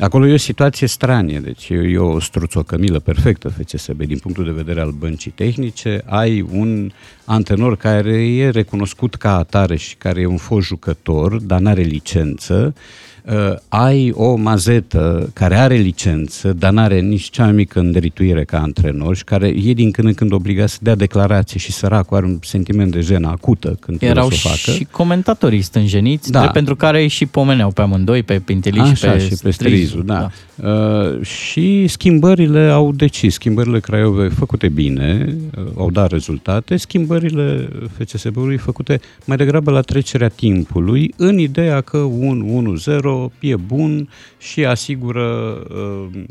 acolo 0.00 0.26
e 0.26 0.32
o 0.32 0.36
situație 0.36 0.86
stranie, 0.86 1.38
deci 1.38 1.68
e, 1.68 1.74
e 1.74 1.98
o 1.98 2.20
struțocămilă 2.20 2.98
perfectă 2.98 3.48
FCSB 3.48 4.02
din 4.02 4.18
punctul 4.18 4.44
de 4.44 4.50
vedere 4.50 4.80
al 4.80 4.90
băncii 4.90 5.30
tehnice. 5.30 6.02
Ai 6.06 6.40
un 6.40 6.90
antenor 7.24 7.76
care 7.76 8.26
e 8.26 8.50
recunoscut 8.50 9.14
ca 9.14 9.36
atare 9.36 9.76
și 9.76 9.94
care 9.94 10.20
e 10.20 10.26
un 10.26 10.36
fost 10.36 10.66
jucător, 10.66 11.36
dar 11.36 11.60
n-are 11.60 11.82
licență 11.82 12.74
uh, 13.24 13.54
ai 13.68 14.12
o 14.14 14.34
mazetă 14.34 15.30
care 15.32 15.56
are 15.56 15.74
licență, 15.74 16.52
dar 16.52 16.72
nu 16.72 16.80
are 16.80 17.00
nici 17.00 17.30
cea 17.30 17.44
mai 17.44 17.52
mică 17.52 17.78
înderituire 17.78 18.44
ca 18.44 18.60
antrenor 18.60 19.16
și 19.16 19.24
care 19.24 19.46
e 19.46 19.72
din 19.72 19.90
când 19.90 20.06
în 20.08 20.14
când 20.14 20.32
obligat 20.32 20.68
să 20.68 20.78
dea 20.80 20.94
declarație 20.94 21.58
și 21.58 21.72
săracul 21.72 22.16
are 22.16 22.26
un 22.26 22.38
sentiment 22.42 22.92
de 22.92 23.00
jenă 23.00 23.28
acută 23.28 23.76
când 23.80 24.02
Erau 24.02 24.30
să 24.30 24.42
o 24.44 24.48
facă. 24.48 24.76
și 24.76 24.86
comentatorii 24.90 25.62
stânjeniți, 25.62 26.30
da. 26.30 26.46
pentru 26.46 26.76
care 26.76 27.06
și 27.06 27.26
pomeneau 27.26 27.70
pe 27.70 27.82
amândoi, 27.82 28.22
pe 28.22 28.38
Pintiliș 28.44 28.92
și 28.94 29.04
pe, 29.04 29.18
și 29.18 29.34
pe 29.42 29.50
Strizu. 29.50 29.86
Strizu 29.86 30.02
da. 30.02 30.14
da. 30.14 30.30
Uh, 30.68 31.22
și 31.22 31.86
schimbările 31.86 32.60
au 32.60 32.92
decis, 32.92 33.34
schimbările 33.34 33.80
Craiovei 33.80 34.30
făcute 34.30 34.68
bine, 34.68 35.36
uh, 35.58 35.64
au 35.76 35.90
dat 35.90 36.10
rezultate, 36.10 36.76
schimbările 36.76 37.68
FCSB-ului 37.98 38.56
făcute 38.56 39.00
mai 39.24 39.36
degrabă 39.36 39.70
la 39.70 39.80
trecerea 39.80 40.28
timpului, 40.28 41.14
în 41.16 41.38
ideea 41.38 41.80
că 41.80 41.98
1-1-0 41.98 43.09
euro, 43.10 43.32
e 43.40 43.56
bun 43.56 44.08
și 44.38 44.64
asigură 44.64 45.62
uh, 45.70 46.22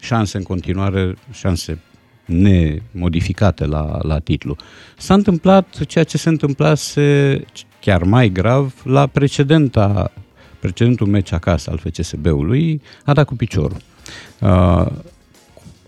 șanse 0.00 0.36
în 0.36 0.42
continuare, 0.42 1.14
șanse 1.32 1.78
nemodificate 2.24 3.66
la, 3.66 3.98
la 4.02 4.18
titlu. 4.18 4.56
S-a 4.96 5.14
întâmplat 5.14 5.86
ceea 5.86 6.04
ce 6.04 6.18
se 6.18 6.28
întâmplase 6.28 7.40
chiar 7.80 8.02
mai 8.02 8.28
grav 8.28 8.74
la 8.84 9.06
precedenta, 9.06 10.12
precedentul 10.58 11.06
meci 11.06 11.32
acasă 11.32 11.70
al 11.70 11.78
FCSB-ului, 11.78 12.82
a 13.04 13.12
dat 13.12 13.26
cu 13.26 13.34
piciorul. 13.34 13.76
Uh, 14.40 14.86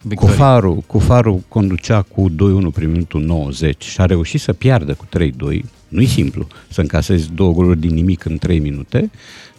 Victoria. 0.06 0.34
Cofaru, 0.34 0.84
Cofaru 0.86 1.44
conducea 1.48 2.02
cu 2.02 2.30
2-1 2.30 2.34
prin 2.74 2.90
minutul 2.90 3.22
90 3.22 3.84
și 3.84 4.00
a 4.00 4.04
reușit 4.04 4.40
să 4.40 4.52
piardă 4.52 4.94
cu 4.94 5.06
3-2 5.18 5.60
nu-i 5.94 6.06
simplu 6.06 6.46
să 6.68 6.80
încasezi 6.80 7.30
două 7.34 7.52
goluri 7.52 7.80
din 7.80 7.94
nimic 7.94 8.24
în 8.24 8.38
3 8.38 8.58
minute. 8.58 9.10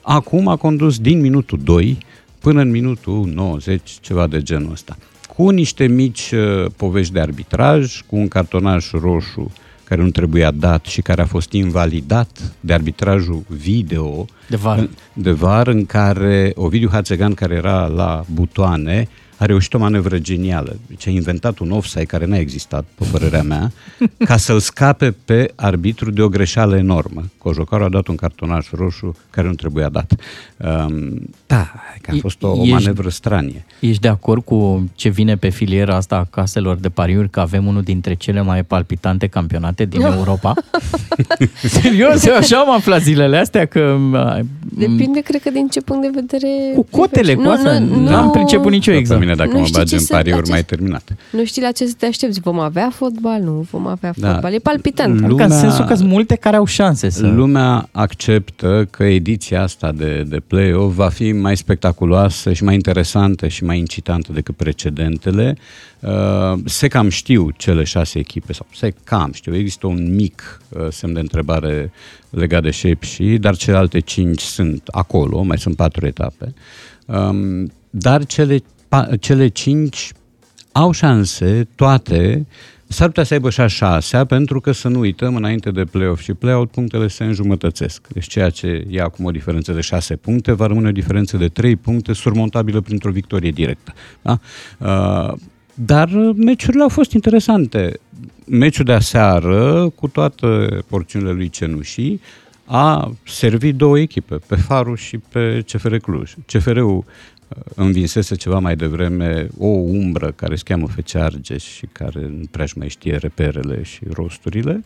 Acum 0.02 0.48
a 0.48 0.56
condus 0.56 1.00
din 1.00 1.20
minutul 1.22 1.60
2 1.64 1.98
până 2.40 2.62
în 2.62 2.70
minutul 2.70 3.26
90, 3.34 3.82
ceva 4.02 4.28
de 4.28 4.42
genul 4.42 4.72
ăsta. 4.72 4.98
Cu 5.36 5.50
niște 5.50 5.88
mici 5.88 6.32
uh, 6.32 6.66
povești 6.76 7.14
de 7.14 7.20
arbitraj, 7.20 8.02
cu 8.02 8.16
un 8.16 8.28
cartonaj 8.28 8.92
roșu 8.92 9.52
care 9.84 10.02
nu 10.02 10.10
trebuia 10.10 10.52
dat 10.52 10.86
și 10.86 11.02
care 11.02 11.22
a 11.22 11.26
fost 11.26 11.52
invalidat 11.52 12.56
de 12.60 12.74
arbitrajul 12.74 13.44
video 13.48 14.26
De 14.50 14.56
VAR. 14.56 14.78
în- 14.78 14.90
de 15.14 15.32
VAR 15.32 15.68
în 15.68 15.86
care 15.86 16.52
Ovidiu 16.56 16.90
Hațegan, 16.92 17.34
care 17.34 17.56
era 17.56 17.86
la 17.86 18.24
butoane, 18.34 19.08
a 19.38 19.46
reușit 19.46 19.74
o 19.74 19.78
manevră 19.78 20.18
genială. 20.18 20.76
Deci 20.88 21.08
a 21.08 21.10
inventat 21.10 21.60
un 21.60 21.72
offside 21.72 22.04
care 22.04 22.26
n-a 22.26 22.38
existat, 22.38 22.86
pe 22.96 23.06
părerea 23.12 23.42
mea, 23.44 23.72
ca 24.30 24.38
să-l 24.38 24.60
scape 24.60 25.16
pe 25.26 25.52
arbitru 25.56 26.12
de 26.12 26.22
o 26.22 26.28
greșeală 26.30 26.78
enormă. 26.78 27.24
Cojocarul 27.38 27.86
a 27.86 27.90
dat 27.90 28.08
un 28.08 28.16
cartonaj 28.16 28.68
roșu 28.72 29.16
care 29.30 29.48
nu 29.48 29.54
trebuia 29.54 29.90
dat. 29.90 30.14
Um, 30.58 31.30
da, 31.48 31.72
că 32.02 32.12
a 32.12 32.16
E- 32.16 32.20
fost 32.20 32.44
o, 32.44 32.48
o 32.48 32.62
ești- 32.62 32.70
manevră 32.72 33.10
stranie. 33.10 33.66
Ești 33.80 34.02
de 34.02 34.08
acord 34.08 34.44
cu 34.44 34.90
ce 34.96 35.10
vine 35.10 35.36
pe 35.38 35.50
filiera 35.50 35.96
asta 35.96 36.16
a 36.16 36.28
caselor 36.32 36.76
de 36.76 36.90
pariuri, 36.90 37.30
că 37.30 37.40
avem 37.40 37.66
unul 37.68 37.82
dintre 37.82 38.14
cele 38.14 38.42
mai 38.42 38.64
palpitante 38.64 39.28
campionate 39.28 39.86
din 39.86 40.02
Europa? 40.02 40.54
Serios, 41.82 42.26
eu 42.26 42.36
așa 42.36 42.58
am 42.58 42.72
aflat 42.72 43.02
zilele 43.02 43.38
astea 43.38 43.66
că... 43.66 43.98
Depinde, 44.62 45.20
cred 45.20 45.42
că, 45.42 45.50
din 45.50 45.68
ce 45.68 45.82
punct 45.82 46.02
de 46.02 46.10
vedere... 46.14 46.48
Cu 46.76 46.86
cotele, 46.92 47.34
cu 47.36 47.48
asta, 47.48 47.80
n-am 47.80 48.32
priceput 48.32 48.72
nici 48.72 48.88
eu 48.88 48.94
Dar 48.94 49.02
exact. 49.02 49.20
Pe 49.26 49.32
mine, 49.32 49.44
dacă 49.44 49.52
Nu 49.54 49.60
mă 49.60 49.66
știi 49.66 49.78
bagi 49.78 49.90
ce 49.90 49.96
în 49.96 50.02
să 50.02 50.14
pariuri, 50.14 50.40
faci. 50.40 50.50
mai 50.50 50.64
terminat. 50.66 51.16
Nu 51.32 51.46
știi 51.46 51.62
la 51.62 51.72
ce 51.72 51.86
să 51.86 51.94
te 51.98 52.06
aștepți. 52.06 52.40
Vom 52.40 52.60
avea 52.60 52.90
fotbal? 52.96 53.42
Nu 53.42 53.68
vom 53.72 53.88
avea 53.88 54.14
Da. 54.18 54.32
fotbal. 54.32 54.54
E 54.54 54.58
palpitant. 54.60 55.20
Lu- 55.20 55.26
Adică 55.26 55.44
în 55.44 55.50
lumea- 55.50 55.58
sensul 55.60 55.86
că 55.86 55.96
sunt 55.96 56.10
multe 56.10 56.36
care 56.36 56.56
au 56.56 56.66
șanse 56.66 57.10
să... 57.10 57.28
Lumea 57.28 57.90
acceptă 57.92 58.88
că 58.92 59.04
ediția 59.04 59.62
asta 59.62 59.92
de, 59.92 60.24
de 60.28 60.40
play-off 60.48 60.96
va 60.96 61.10
fi 61.10 61.32
mai 61.32 61.58
spectaculoasă 61.58 62.54
și 62.54 62.64
mai 62.64 62.74
interesantă 62.74 63.48
și 63.48 63.64
mai 63.64 63.78
incitantă 63.78 64.32
decât 64.34 64.56
precedentele. 64.56 65.58
Uh, 66.00 66.54
se 66.66 66.88
cam 66.88 67.10
știu 67.10 67.50
cele 67.58 67.84
șase 67.84 68.20
echipe, 68.20 68.54
sau 68.54 68.66
se 68.76 68.94
cam 69.04 69.32
știu, 69.34 69.56
există 69.56 69.88
un 69.88 70.16
mic 70.16 70.62
uh, 70.70 70.88
semn 70.90 71.14
de 71.14 71.20
întrebare 71.20 71.92
legat 72.30 72.64
de 72.64 72.72
shape 72.72 73.06
și, 73.06 73.24
dar 73.24 73.56
celelalte 73.56 74.00
cinci 74.00 74.42
sunt 74.42 74.84
acolo, 74.92 75.42
mai 75.42 75.58
sunt 75.58 75.76
patru 75.76 76.06
etape. 76.06 76.54
Um, 77.06 77.72
dar 77.90 78.26
cele, 78.26 78.58
pa, 78.58 78.64
cele 79.20 79.48
cinci 79.48 80.12
au 80.72 80.92
șanse, 80.92 81.68
toate, 81.76 82.46
s-ar 82.88 83.08
putea 83.08 83.24
să 83.24 83.34
aibă 83.34 83.50
și 83.50 83.62
a 83.62 83.68
șasea, 83.68 84.26
pentru 84.26 84.60
că 84.60 84.72
să 84.72 84.88
nu 84.88 85.00
uităm, 85.00 85.36
înainte 85.36 85.72
de 85.72 85.84
play-off 85.84 86.22
și 86.22 86.34
play-out, 86.34 86.72
punctele 86.72 87.08
se 87.08 87.24
înjumătățesc. 87.24 88.08
Deci 88.08 88.28
ceea 88.28 88.50
ce 88.50 88.86
e 88.90 89.02
acum 89.02 89.26
o 89.26 89.32
diferență 89.32 89.72
de 89.72 89.82
șase 89.82 90.16
puncte, 90.16 90.52
va 90.52 90.66
rămâne 90.66 90.88
o 90.88 90.92
diferență 90.92 91.38
de 91.38 91.48
trei 91.48 91.76
puncte, 91.76 92.14
surmontabilă 92.14 92.82
printr-o 92.82 93.12
victorie 93.12 93.52
directă. 93.52 93.94
Da? 94.22 94.40
Uh, 94.78 95.34
dar 95.74 96.10
meciurile 96.36 96.84
au 96.84 96.90
fost 96.90 97.12
interesante. 97.12 98.00
Meciul 98.46 98.86
de 98.86 98.94
aseară, 98.94 99.90
cu 99.96 100.08
toate 100.08 100.68
porțiunile 100.88 101.32
lui 101.32 101.50
Cenușii, 101.50 102.22
a 102.66 103.14
servit 103.26 103.76
două 103.76 104.00
echipe, 104.00 104.36
pe 104.48 104.56
Faru 104.56 104.96
și 104.96 105.18
pe 105.18 105.64
CFR 105.72 105.96
Cluj. 105.96 106.34
CFR-ul 106.46 107.06
uh, 107.48 107.64
învinsese 107.76 108.36
ceva 108.36 108.60
mai 108.60 108.76
devreme 108.76 109.48
o 109.58 109.68
umbră 109.68 110.32
care 110.32 110.56
se 110.56 110.64
cheamă 110.66 110.88
FC 110.88 111.16
Argeș 111.16 111.64
și 111.64 111.86
care 111.92 112.20
nu 112.20 112.44
prea 112.52 112.66
mai 112.76 112.90
știe 112.90 113.16
reperele 113.16 113.84
și 113.84 114.02
rosturile. 114.12 114.84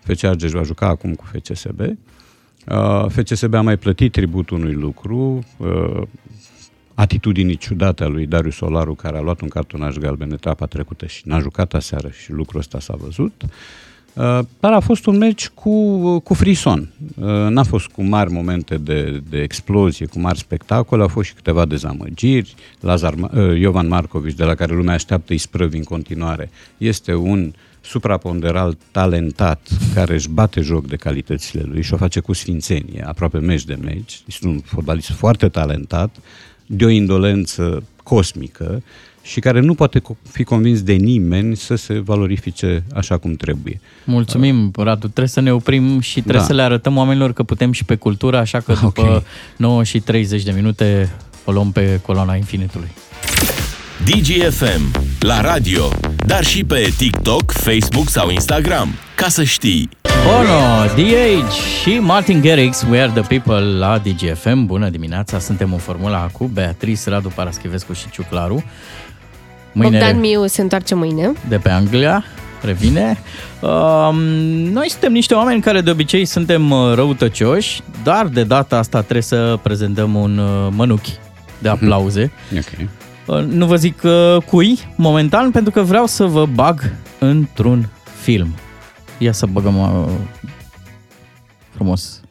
FC 0.00 0.24
Argeș 0.24 0.50
va 0.50 0.62
juca 0.62 0.86
acum 0.86 1.14
cu 1.14 1.24
FCSB. 1.32 1.80
Uh, 1.80 3.06
FCSB 3.08 3.54
a 3.54 3.60
mai 3.60 3.76
plătit 3.76 4.12
tributul 4.12 4.58
unui 4.58 4.74
lucru, 4.74 5.44
uh, 5.56 6.02
atitudinii 6.94 7.56
ciudate 7.56 8.04
a 8.04 8.06
lui 8.06 8.26
Darius 8.26 8.54
Solaru, 8.54 8.94
care 8.94 9.16
a 9.16 9.20
luat 9.20 9.40
un 9.40 9.48
cartonaj 9.48 9.96
galben 9.96 10.32
etapa 10.32 10.66
trecută 10.66 11.06
și 11.06 11.22
n-a 11.24 11.38
jucat 11.38 11.74
aseară 11.74 12.10
și 12.10 12.32
lucrul 12.32 12.60
ăsta 12.60 12.80
s-a 12.80 12.94
văzut. 12.96 13.42
Uh, 13.42 13.50
Dar 14.60 14.72
a 14.72 14.80
fost 14.80 15.06
un 15.06 15.16
meci 15.16 15.48
cu, 15.48 16.18
cu 16.18 16.34
frison. 16.34 16.92
Uh, 17.16 17.26
N-a 17.26 17.62
fost 17.62 17.86
cu 17.86 18.02
mari 18.02 18.32
momente 18.32 18.76
de, 18.76 19.22
de 19.30 19.40
explozie, 19.40 20.06
cu 20.06 20.18
mari 20.18 20.38
spectacole, 20.38 21.02
au 21.02 21.08
fost 21.08 21.28
și 21.28 21.34
câteva 21.34 21.64
dezamăgiri. 21.64 22.54
Lazar, 22.80 23.14
Ma- 23.14 23.32
uh, 23.32 23.58
Iovan 23.58 23.88
Marcovici, 23.88 24.36
de 24.36 24.44
la 24.44 24.54
care 24.54 24.74
lumea 24.74 24.94
așteaptă 24.94 25.32
isprăvi 25.32 25.76
în 25.76 25.82
continuare, 25.82 26.50
este 26.78 27.14
un 27.14 27.52
supraponderal 27.80 28.76
talentat 28.90 29.68
care 29.94 30.14
își 30.14 30.28
bate 30.28 30.60
joc 30.60 30.86
de 30.86 30.96
calitățile 30.96 31.62
lui 31.62 31.82
și 31.82 31.94
o 31.94 31.96
face 31.96 32.20
cu 32.20 32.32
sfințenie, 32.32 33.04
aproape 33.06 33.38
meci 33.38 33.64
de 33.64 33.78
meci. 33.82 34.22
Este 34.26 34.46
un 34.46 34.60
fotbalist 34.64 35.10
foarte 35.10 35.48
talentat, 35.48 36.16
de 36.66 36.84
o 36.84 36.88
indolență 36.88 37.82
cosmică 38.02 38.82
și 39.22 39.40
care 39.40 39.60
nu 39.60 39.74
poate 39.74 40.00
co- 40.00 40.30
fi 40.30 40.44
convins 40.44 40.82
de 40.82 40.92
nimeni 40.92 41.56
să 41.56 41.74
se 41.74 41.98
valorifice 42.04 42.82
așa 42.94 43.16
cum 43.18 43.34
trebuie. 43.34 43.80
Mulțumim, 44.04 44.70
Radu. 44.76 45.06
Trebuie 45.06 45.28
să 45.28 45.40
ne 45.40 45.52
oprim 45.52 46.00
și 46.00 46.12
trebuie 46.20 46.40
Da. 46.40 46.46
să 46.46 46.52
le 46.52 46.62
arătăm 46.62 46.96
oamenilor 46.96 47.32
că 47.32 47.42
putem 47.42 47.72
și 47.72 47.84
pe 47.84 47.94
cultură, 47.94 48.38
așa 48.38 48.60
că 48.60 48.74
după 48.82 49.00
Ok. 49.02 49.22
9 49.56 49.84
și 49.84 50.00
30 50.00 50.42
de 50.42 50.50
minute 50.50 51.10
o 51.44 51.52
luăm 51.52 51.72
pe 51.72 52.00
coloana 52.02 52.34
infinitului. 52.34 52.88
DGFM, 54.04 54.90
la 55.20 55.40
radio, 55.40 55.88
dar 56.26 56.44
și 56.44 56.64
pe 56.64 56.92
TikTok, 56.96 57.50
Facebook 57.52 58.08
sau 58.08 58.30
Instagram. 58.30 58.88
Ca 59.16 59.28
să 59.28 59.44
știi. 59.44 59.88
Bono, 60.24 60.84
DH 60.96 61.50
și 61.82 61.98
Martin 61.98 62.40
Garrix, 62.40 62.82
We 62.90 63.00
Are 63.00 63.20
The 63.20 63.38
People 63.38 63.60
la 63.60 63.98
DGFM. 63.98 64.66
Bună 64.66 64.88
dimineața, 64.88 65.38
suntem 65.38 65.72
în 65.72 65.78
Formula 65.78 66.26
cu 66.32 66.44
Beatrice, 66.46 67.10
Radu 67.10 67.28
Paraschivescu 67.34 67.92
și 67.92 68.10
Ciuclaru. 68.10 68.64
Bogdan 69.74 70.20
Miu 70.20 70.46
se 70.46 70.60
întoarce 70.62 70.94
mâine. 70.94 71.32
de 71.48 71.56
pe 71.56 71.70
Anglia, 71.70 72.24
revine. 72.62 73.18
Um, 73.60 74.16
noi 74.72 74.90
suntem 74.90 75.12
niște 75.12 75.34
oameni 75.34 75.60
care 75.60 75.80
de 75.80 75.90
obicei 75.90 76.24
suntem 76.24 76.70
uh, 76.70 76.94
răutăcioși, 76.94 77.80
dar 78.02 78.26
de 78.26 78.42
data 78.44 78.78
asta 78.78 79.00
trebuie 79.00 79.22
să 79.22 79.58
prezentăm 79.62 80.14
un 80.14 80.38
uh, 80.38 80.68
mănuchi 80.70 81.12
de 81.58 81.68
aplauze. 81.68 82.32
Ok. 82.56 82.88
Uh, 83.26 83.44
Nu 83.44 83.66
vă 83.66 83.76
zic 83.76 84.02
uh, 84.04 84.36
cui, 84.46 84.78
momentan, 84.96 85.50
pentru 85.50 85.72
că 85.72 85.82
vreau 85.82 86.06
să 86.06 86.24
vă 86.24 86.46
bag 86.46 86.92
într-un 87.18 87.88
film. 88.20 88.54
Ia 89.18 89.32
să 89.32 89.46
băgăm 89.46 89.78
uh, 89.78 90.08
frumos. 91.74 92.21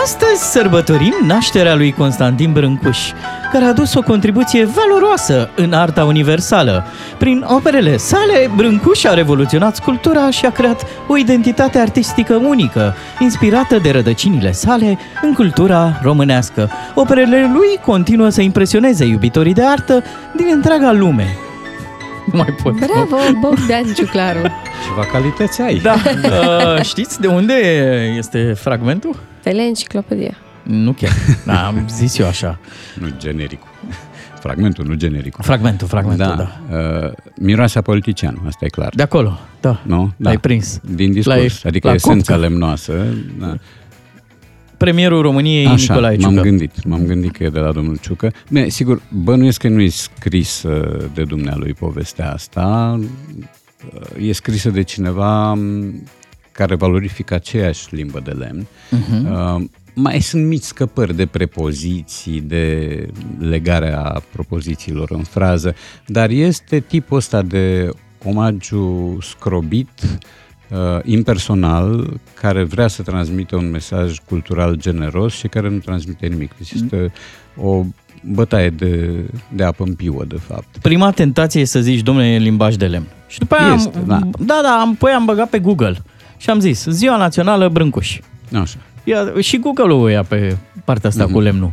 Astăzi 0.00 0.42
sărbătorim 0.42 1.14
nașterea 1.26 1.74
lui 1.74 1.92
Constantin 1.92 2.52
Brâncuș, 2.52 2.98
care 3.52 3.64
a 3.64 3.68
adus 3.68 3.94
o 3.94 4.02
contribuție 4.02 4.64
valoroasă 4.64 5.50
în 5.56 5.72
arta 5.72 6.04
universală. 6.04 6.84
Prin 7.18 7.44
operele 7.48 7.96
sale, 7.96 8.50
Brâncuș 8.56 9.04
a 9.04 9.14
revoluționat 9.14 9.76
sculptura 9.76 10.30
și 10.30 10.46
a 10.46 10.50
creat 10.50 10.86
o 11.06 11.16
identitate 11.16 11.78
artistică 11.78 12.34
unică, 12.34 12.94
inspirată 13.18 13.78
de 13.78 13.90
rădăcinile 13.90 14.52
sale 14.52 14.98
în 15.22 15.34
cultura 15.34 16.00
românească. 16.02 16.70
Operele 16.94 17.50
lui 17.52 17.78
continuă 17.84 18.28
să 18.28 18.40
impresioneze 18.40 19.04
iubitorii 19.04 19.54
de 19.54 19.64
artă 19.64 20.02
din 20.36 20.46
întreaga 20.52 20.92
lume. 20.92 21.36
Nu 22.32 22.38
mai 22.38 22.54
pot. 22.62 22.74
Bravo, 22.74 23.16
Bogdan 23.40 23.92
Ciuclaru! 23.94 24.40
Ceva 24.88 25.06
calități 25.12 25.60
ai. 25.62 25.78
Da, 25.78 25.94
uh, 26.76 26.82
știți 26.82 27.20
de 27.20 27.26
unde 27.26 27.54
este 28.16 28.54
fragmentul? 28.58 29.30
Teleenciclopedia. 29.42 30.36
Nu 30.62 30.92
chiar, 30.92 31.10
da, 31.46 31.66
am 31.66 31.86
zis 31.90 32.18
eu 32.18 32.26
așa. 32.26 32.58
Nu 33.00 33.06
genericul. 33.18 33.68
Fragmentul, 34.40 34.84
nu 34.86 34.94
genericul. 34.94 35.44
Fragmentul, 35.44 35.86
fragmentul, 35.88 36.26
da. 36.26 36.34
da. 36.70 36.76
Uh, 37.06 37.12
miroase 37.36 37.78
a 37.78 37.82
politician, 37.82 38.38
asta 38.46 38.64
e 38.64 38.68
clar. 38.68 38.92
De 38.94 39.02
acolo, 39.02 39.38
da. 39.60 39.80
Nu? 39.86 40.12
L-ai 40.16 40.32
Da. 40.34 40.38
prins. 40.40 40.80
Din 40.82 41.12
discurs, 41.12 41.36
L-ai- 41.36 41.50
adică 41.64 41.86
la 41.88 41.94
esența 41.94 42.32
copcă. 42.32 42.48
lemnoasă. 42.48 43.04
Da. 43.38 43.54
Premierul 44.76 45.22
României, 45.22 45.66
Așa, 45.66 45.74
Nicolae 45.94 46.16
m-am 46.20 46.30
Ciucă. 46.34 46.42
gândit, 46.48 46.84
m-am 46.84 47.04
gândit 47.06 47.32
că 47.36 47.44
e 47.44 47.48
de 47.48 47.58
la 47.58 47.72
domnul 47.72 47.96
Ciucă. 47.96 48.32
Bine, 48.48 48.68
sigur, 48.68 49.02
bănuiesc 49.08 49.60
că 49.60 49.68
nu 49.68 49.80
e 49.80 49.88
scrisă 49.88 50.98
de 51.14 51.22
dumnealui 51.22 51.74
povestea 51.74 52.32
asta, 52.32 52.98
e 54.20 54.32
scrisă 54.32 54.70
de 54.70 54.82
cineva 54.82 55.52
m, 55.54 56.02
care 56.52 56.74
valorifică 56.74 57.34
aceeași 57.34 57.94
limbă 57.94 58.20
de 58.24 58.30
lemn. 58.30 58.66
Uh-huh. 58.66 59.80
Mai 59.94 60.20
sunt 60.20 60.46
mici 60.46 60.62
scăpări 60.62 61.16
de 61.16 61.26
prepoziții, 61.26 62.40
de 62.40 63.06
legarea 63.38 64.22
propozițiilor 64.32 65.10
în 65.10 65.22
frază, 65.22 65.74
dar 66.06 66.30
este 66.30 66.80
tipul 66.80 67.16
ăsta 67.16 67.42
de 67.42 67.88
omagiu 68.24 69.18
scrobit, 69.20 70.20
uh, 70.70 70.78
impersonal, 71.04 72.20
care 72.40 72.62
vrea 72.62 72.88
să 72.88 73.02
transmită 73.02 73.56
un 73.56 73.70
mesaj 73.70 74.18
cultural 74.18 74.74
generos 74.76 75.34
și 75.34 75.48
care 75.48 75.68
nu 75.68 75.78
transmite 75.78 76.26
nimic. 76.26 76.56
Deci 76.56 76.70
este 76.70 77.12
o 77.56 77.84
bătaie 78.22 78.70
de, 78.70 79.10
de 79.48 79.64
apă 79.64 79.84
în 79.86 79.94
piuă, 79.94 80.24
de 80.24 80.38
fapt. 80.46 80.78
Prima 80.82 81.10
tentație 81.10 81.60
e 81.60 81.64
să 81.64 81.80
zici, 81.80 82.00
domnule, 82.00 82.26
e 82.26 82.38
limbaj 82.38 82.74
de 82.74 82.86
lemn. 82.86 83.06
Și 83.26 83.38
după 83.38 83.54
aia 83.54 83.74
Este, 83.74 83.98
am, 83.98 84.04
da. 84.06 84.18
da, 84.38 84.60
da, 84.62 84.80
am, 84.80 84.90
apoi 84.90 85.12
am 85.12 85.24
băgat 85.24 85.48
pe 85.48 85.58
Google 85.58 86.02
și 86.42 86.50
am 86.50 86.58
zis, 86.60 86.84
Ziua 86.88 87.16
Națională 87.16 87.68
Brâncuș. 87.68 88.18
Așa. 88.60 88.76
Ia, 89.04 89.18
și 89.40 89.58
Google-ul 89.58 90.10
ia 90.10 90.22
pe 90.22 90.56
partea 90.84 91.08
asta 91.08 91.24
Mhm. 91.24 91.32
cu 91.32 91.40
lemnul. 91.40 91.72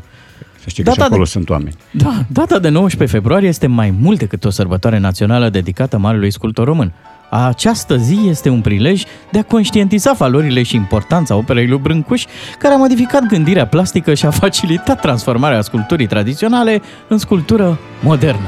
Să 0.64 0.70
știi 0.70 0.84
că 0.84 0.90
Data 0.90 1.02
și 1.02 1.08
acolo 1.08 1.24
de- 1.24 1.30
sunt 1.30 1.50
oameni. 1.50 1.76
Da, 1.92 2.14
data 2.28 2.60
de 2.60 2.70
19 2.70 3.18
februarie 3.18 3.48
este 3.48 3.68
mai 3.68 3.94
mult 4.02 4.20
decât 4.20 4.46
o 4.46 4.50
sărbătoare 4.50 4.98
națională 4.98 5.50
dedicată 5.50 5.98
marelui 5.98 6.32
sculptor 6.32 6.66
român. 6.66 6.94
Această 7.30 7.96
zi 7.98 8.20
este 8.28 8.50
un 8.50 8.62
prilej 8.62 9.04
de 9.32 9.40
a 9.40 9.44
conștientiza 9.44 10.12
valorile 10.12 10.64
și 10.64 10.76
importanța 10.76 11.36
operei 11.36 11.68
lui 11.68 11.78
Brâncuș, 11.78 12.26
care 12.60 12.74
a 12.74 12.78
modificat 12.78 13.26
gândirea 13.26 13.68
plastică 13.68 14.14
și 14.14 14.26
a 14.26 14.30
facilitat 14.30 15.02
transformarea 15.02 15.62
sculpturii 15.62 16.08
tradiționale 16.08 16.82
în 17.08 17.18
sculptură 17.18 17.78
modernă. 18.04 18.48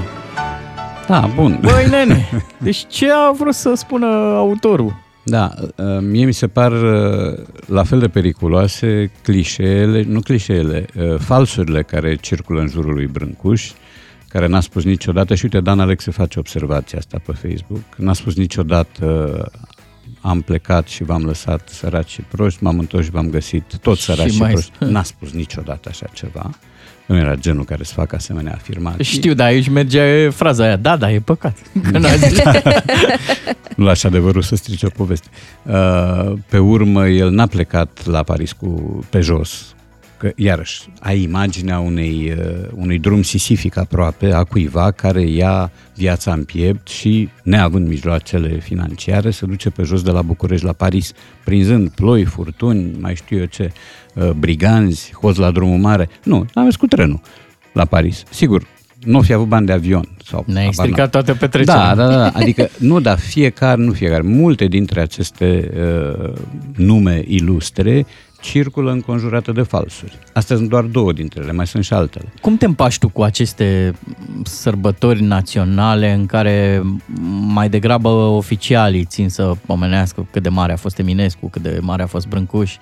Da, 1.08 1.30
bun. 1.36 1.58
Băi, 1.62 1.88
nene, 1.90 2.30
deci 2.58 2.86
ce 2.88 3.08
a 3.12 3.32
vrut 3.38 3.54
să 3.54 3.72
spună 3.75 4.06
autorul? 4.36 4.96
Da, 5.24 5.54
uh, 5.75 5.86
mie 6.00 6.25
mi 6.25 6.34
se 6.34 6.48
par 6.48 6.72
uh, 6.72 7.38
la 7.66 7.84
fel 7.84 8.00
de 8.00 8.08
periculoase 8.08 9.12
clișeele, 9.24 10.04
nu 10.04 10.20
clișeele, 10.20 10.86
uh, 10.96 11.18
falsurile 11.20 11.84
care 11.84 12.16
circulă 12.16 12.62
în 12.62 12.68
jurul 12.68 12.94
lui 12.94 13.06
Brâncuș, 13.08 13.72
care 14.28 14.48
n-a 14.48 14.60
spus 14.60 14.84
niciodată, 14.84 15.36
și 15.36 15.44
uite, 15.44 15.60
Dan 15.60 15.80
Alexe 15.80 16.12
face 16.12 16.40
observația 16.40 16.98
asta 16.98 17.22
pe 17.25 17.32
Facebook, 17.32 17.84
n-a 17.98 18.13
spus 18.13 18.36
niciodată 18.36 19.06
uh, 19.54 19.62
am 20.22 20.42
plecat 20.42 20.88
și 20.88 21.04
v-am 21.04 21.24
lăsat 21.25 21.70
săraci 21.70 22.10
și 22.10 22.22
proști, 22.22 22.63
m-am 22.63 22.80
întors 22.80 23.06
și 23.06 23.12
v-am 23.12 23.30
găsit 23.30 23.78
tot 23.78 23.98
Și 23.98 24.04
săraci 24.04 24.32
și, 24.32 24.40
mai- 24.40 24.51
proști. 24.51 24.72
N-a 24.80 25.04
spus 25.04 25.32
niciodată 25.32 25.90
așa 25.90 26.06
ceva. 26.13 26.50
Nu 27.12 27.18
era 27.18 27.36
genul 27.36 27.63
care 27.63 27.84
să 27.84 27.94
facă 27.94 28.15
asemenea 28.15 28.53
afirmații. 28.53 29.03
Știu, 29.03 29.34
dar 29.34 29.48
aici 29.48 29.70
merge 29.70 30.30
fraza 30.30 30.63
aia, 30.63 30.75
da, 30.75 30.98
da, 30.98 31.12
e 31.12 31.20
păcat. 31.20 31.58
Că 31.91 31.98
n-a 31.98 32.15
zis. 32.15 32.39
Nu 33.75 33.84
lași 33.84 34.06
adevărul 34.06 34.41
să 34.41 34.56
strice 34.56 34.86
o 34.86 34.89
poveste. 34.89 35.27
Uh, 35.63 36.34
Pe 36.50 36.58
urmă, 36.58 37.08
el 37.08 37.30
n-a 37.30 37.48
plecat 37.48 38.06
la 38.06 38.24
Paris 38.24 38.51
cu 38.51 39.00
pe 39.09 39.20
jos. 39.20 39.75
Că, 40.22 40.31
iarăși, 40.36 40.81
ai 41.00 41.22
imaginea 41.22 41.79
unei, 41.79 42.34
uh, 42.38 42.70
unui 42.75 43.00
drum 43.00 43.22
sisific 43.22 43.77
aproape 43.77 44.34
a 44.34 44.44
cuiva 44.44 44.92
care 44.92 45.22
ia 45.22 45.72
viața 45.96 46.34
în 46.34 46.44
piept 46.44 46.88
și, 46.88 47.29
neavând 47.44 47.88
mijloacele 47.88 48.60
financiare, 48.60 49.31
se 49.31 49.46
duce 49.46 49.70
pe 49.70 49.84
jos 49.84 50.01
de 50.01 50.12
la 50.12 50.22
București 50.22 50.66
la 50.66 50.74
Paris, 50.74 51.12
prinzând 51.44 51.90
ploi, 51.90 52.24
furtuni, 52.24 52.92
mai 53.00 53.16
știu 53.16 53.38
eu 53.38 53.46
ce, 53.46 53.72
uh, 54.14 54.29
briganzi, 54.29 55.12
hoți 55.22 55.40
la 55.40 55.51
drumul 55.51 55.77
mare. 55.77 56.10
Nu, 56.24 56.46
a 56.53 56.62
mers 56.62 56.75
cu 56.75 56.86
trenul 56.88 57.22
la 57.74 57.86
Paris. 57.86 58.24
Sigur, 58.29 58.68
nu 59.03 59.18
o 59.18 59.22
fi 59.22 59.34
avut 59.34 59.48
bani 59.48 59.66
de 59.66 59.72
avion. 59.72 60.07
Sau, 60.25 60.44
Ne-ai 60.48 60.66
habar 60.66 60.75
n-am. 60.75 60.86
stricat 60.86 61.12
toată 61.12 61.34
petrecerea. 61.34 61.96
Da, 61.96 62.07
da, 62.07 62.16
da. 62.16 62.27
Adică, 62.27 62.70
nu, 62.90 63.00
dar 63.00 63.20
fiecare, 63.20 63.81
nu 63.81 63.92
fiecare, 63.92 64.22
multe 64.22 64.66
dintre 64.66 65.01
aceste 65.01 65.72
uh, 66.20 66.34
nume 66.75 67.24
ilustre 67.27 68.05
circulă 68.42 68.92
înconjurate 68.92 69.51
de 69.51 69.62
falsuri. 69.62 70.20
Astea 70.34 70.56
sunt 70.56 70.70
doar 70.70 70.84
două 70.84 71.14
dintre 71.14 71.42
ele, 71.44 71.51
mai 71.51 71.68
sunt 71.68 71.84
și 71.84 71.94
altele. 71.94 72.25
Cum 72.42 72.58
te 72.58 72.66
împași 72.66 73.00
tu 73.00 73.10
cu 73.10 73.22
aceste 73.22 73.94
sărbători 74.44 75.22
naționale 75.22 76.12
în 76.12 76.25
care 76.25 76.82
mai 77.48 77.70
degrabă 77.70 78.10
oficialii 78.10 79.06
țin 79.06 79.30
să 79.30 79.54
pomenească 79.66 80.27
cât 80.32 80.44
de 80.44 80.50
mare 80.50 80.74
a 80.74 80.75
fost 80.75 81.00
Eminescu, 81.00 81.50
cât 81.50 81.62
de 81.62 81.80
mare 81.82 82.04
a 82.04 82.08
fost 82.08 82.27
Brâncuș? 82.27 82.77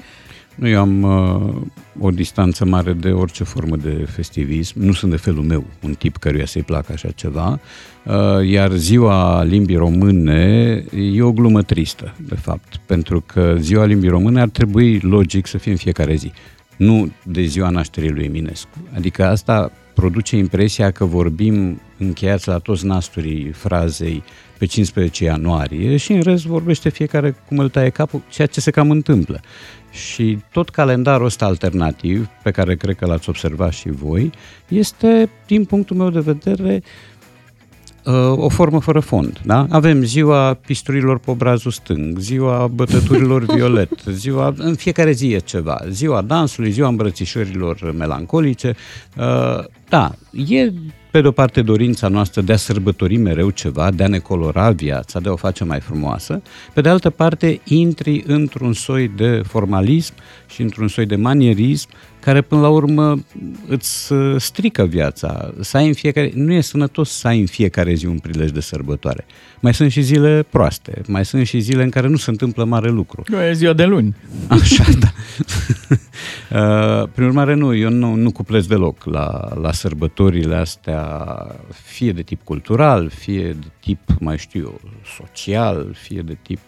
Nu, 0.60 0.68
eu 0.68 0.80
am 0.80 1.02
uh, 1.04 2.06
o 2.06 2.10
distanță 2.10 2.66
mare 2.66 2.94
de 2.94 3.10
orice 3.10 3.44
formă 3.44 3.76
de 3.76 4.06
festivism. 4.10 4.74
Nu 4.80 4.92
sunt 4.92 5.12
de 5.12 5.18
felul 5.18 5.44
meu 5.44 5.66
un 5.84 5.94
tip 5.94 6.18
căruia 6.18 6.46
să-i 6.46 6.64
placă 6.64 6.92
așa 6.92 7.10
ceva. 7.10 7.60
Uh, 8.06 8.50
iar 8.50 8.72
ziua 8.72 9.44
limbii 9.44 9.76
române 9.76 10.84
e 10.96 11.22
o 11.22 11.32
glumă 11.32 11.62
tristă, 11.62 12.16
de 12.28 12.36
fapt. 12.36 12.76
Pentru 12.86 13.24
că 13.26 13.56
ziua 13.60 13.86
limbii 13.86 14.10
române 14.10 14.42
ar 14.42 14.50
trebui 14.50 15.00
logic 15.00 15.48
să 15.48 15.58
fie 15.58 15.72
în 15.72 15.78
fiecare 15.78 16.16
zi. 16.16 16.32
Nu 16.78 17.12
de 17.24 17.42
ziua 17.42 17.70
nașterii 17.70 18.10
lui 18.10 18.26
Eminescu. 18.26 18.78
Adică 18.96 19.26
asta 19.26 19.72
produce 20.00 20.38
impresia 20.38 20.92
că 20.92 21.06
vorbim 21.06 21.82
încheiați 21.98 22.48
la 22.48 22.58
toți 22.58 22.86
nasturii 22.86 23.52
frazei 23.52 24.24
pe 24.58 24.66
15 24.66 25.24
ianuarie 25.24 25.98
și 25.98 26.12
în 26.12 26.22
rest 26.22 26.46
vorbește 26.46 26.90
fiecare 26.90 27.36
cum 27.48 27.60
îl 27.60 27.70
taie 27.70 27.90
capul, 27.90 28.22
ceea 28.30 28.48
ce 28.48 28.62
se 28.62 28.72
cam 28.72 28.92
întâmplă. 28.92 29.40
Și 29.92 30.40
tot 30.52 30.70
calendarul 30.70 31.26
ăsta 31.26 31.46
alternativ, 31.46 32.28
pe 32.44 32.52
care 32.52 32.76
cred 32.76 32.96
că 32.96 33.06
l-ați 33.06 33.30
observat 33.30 33.74
și 33.74 33.90
voi, 33.90 34.32
este, 34.68 35.30
din 35.48 35.66
punctul 35.66 35.96
meu 35.96 36.10
de 36.10 36.20
vedere, 36.20 36.74
uh, 36.74 37.09
o 38.36 38.50
formă 38.50 38.80
fără 38.80 39.00
fond. 39.00 39.40
Da? 39.46 39.66
Avem 39.70 40.04
ziua 40.04 40.54
pisturilor 40.54 41.20
pe 41.20 41.32
obrazul 41.32 41.72
stâng, 41.72 42.18
ziua 42.18 42.68
bătăturilor 42.68 43.46
violet, 43.56 43.92
ziua, 44.12 44.54
în 44.58 44.76
fiecare 44.76 45.12
zi 45.12 45.28
e 45.34 45.38
ceva, 45.38 45.82
ziua 45.90 46.22
dansului, 46.22 46.72
ziua 46.72 46.88
îmbrățișărilor 46.88 47.94
melancolice. 47.98 48.76
Uh, 49.18 49.64
Da, 49.90 50.12
e 50.48 50.72
pe 51.12 51.22
de-o 51.22 51.32
parte 51.32 51.62
dorința 51.62 52.08
noastră 52.08 52.42
de 52.42 52.54
a 52.54 52.58
sărbători 52.58 53.18
mereu 53.18 53.50
ceva, 53.50 53.92
de 53.92 54.04
a 54.04 54.08
ne 54.08 54.20
colora 54.20 54.72
viața, 54.72 55.20
de 55.20 55.30
a 55.30 55.32
o 55.32 55.36
face 55.36 55.64
mai 55.64 55.80
frumoasă, 55.80 56.42
pe 56.74 56.82
de 56.82 56.90
altă 56.90 57.10
parte 57.10 57.62
intri 57.64 58.24
într-un 58.28 58.74
soi 58.74 59.08
de 59.08 59.42
formalism 59.48 60.14
și 60.48 60.62
într-un 60.62 60.88
soi 60.88 61.06
de 61.06 61.16
manierism 61.16 61.90
care 62.20 62.42
până 62.42 62.62
la 62.62 62.70
urmă 62.70 63.24
îți 63.68 64.14
uh, 64.14 64.36
strică 64.38 64.86
viața. 64.86 65.54
Să 65.60 65.78
ai 65.78 65.88
în 65.88 65.94
fiecare, 65.94 66.32
nu 66.34 66.54
e 66.54 66.62
sănătos 66.62 67.10
să 67.10 67.28
ai 67.28 67.40
în 67.40 67.46
fiecare 67.46 67.94
zi 67.94 68.06
un 68.06 68.20
prilej 68.20 68.50
de 68.50 68.60
sărbătoare. 68.60 69.26
Mai 69.60 69.74
sunt 69.74 69.92
și 69.92 70.02
zile 70.02 70.46
proaste, 70.50 71.02
mai 71.08 71.26
sunt 71.26 71.48
și 71.48 71.60
zile 71.60 71.84
în 71.84 71.90
care 71.90 72.08
nu 72.08 72.18
se 72.18 72.30
întâmplă 72.30 72.64
mare 72.64 72.90
lucru. 72.90 73.24
E 73.50 73.54
ziua 73.54 73.74
de 73.74 73.86
luni. 73.86 74.16
Așa, 74.48 74.86
da. 75.00 75.12
Uh, 76.54 77.08
Prin 77.14 77.26
urmare, 77.26 77.54
nu, 77.54 77.76
eu 77.76 77.90
nu, 77.90 78.16
nu 78.16 78.32
cuplez 78.32 78.68
deloc 78.68 79.04
la, 79.04 79.48
la 79.62 79.72
sărbătorile 79.72 80.56
astea, 80.56 81.28
fie 81.84 82.12
de 82.12 82.22
tip 82.22 82.44
cultural, 82.44 83.10
fie 83.10 83.52
de 83.52 83.68
tip, 83.80 84.00
mai 84.20 84.38
știu 84.38 84.62
eu, 84.62 84.80
social, 85.18 85.96
fie 86.02 86.22
de 86.22 86.38
tip 86.42 86.60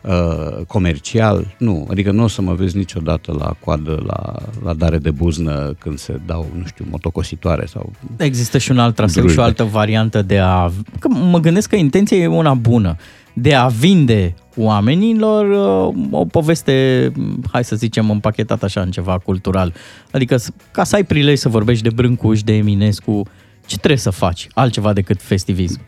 uh, 0.00 0.64
comercial. 0.66 1.54
Nu, 1.58 1.86
adică 1.90 2.10
nu 2.10 2.22
o 2.22 2.28
să 2.28 2.42
mă 2.42 2.54
vezi 2.54 2.76
niciodată 2.76 3.36
la 3.38 3.56
coadă, 3.64 4.02
la, 4.06 4.34
la 4.64 4.74
dare 4.74 4.98
de 4.98 5.10
buznă 5.10 5.74
când 5.78 5.98
se 5.98 6.20
dau, 6.26 6.46
nu 6.58 6.66
știu, 6.66 6.84
motocositoare 6.90 7.66
sau... 7.66 7.92
Există 8.16 8.58
și 8.58 8.70
un 8.70 8.78
alt 8.78 8.94
traseu 8.94 9.22
Drujbe. 9.22 9.40
și 9.40 9.46
o 9.46 9.48
altă 9.48 9.64
variantă 9.64 10.22
de 10.22 10.38
a... 10.38 10.70
Că 10.98 11.08
mă 11.08 11.38
gândesc 11.38 11.68
că 11.68 11.76
intenția 11.76 12.16
e 12.16 12.26
una 12.26 12.54
bună. 12.54 12.96
De 13.38 13.54
a 13.54 13.66
vinde 13.66 14.34
oamenilor 14.56 15.46
uh, 15.88 15.94
o 16.10 16.24
poveste, 16.24 17.12
hai 17.52 17.64
să 17.64 17.76
zicem, 17.76 18.10
împachetată 18.10 18.64
așa 18.64 18.80
în 18.80 18.90
ceva 18.90 19.18
cultural. 19.18 19.74
Adică 20.10 20.36
ca 20.70 20.84
să 20.84 20.94
ai 20.94 21.04
prilej 21.04 21.38
să 21.38 21.48
vorbești 21.48 21.82
de 21.82 21.90
Brâncuș, 21.94 22.42
de 22.42 22.52
Eminescu, 22.52 23.22
ce 23.66 23.76
trebuie 23.76 23.98
să 23.98 24.10
faci 24.10 24.48
altceva 24.54 24.92
decât 24.92 25.22
festivism? 25.22 25.80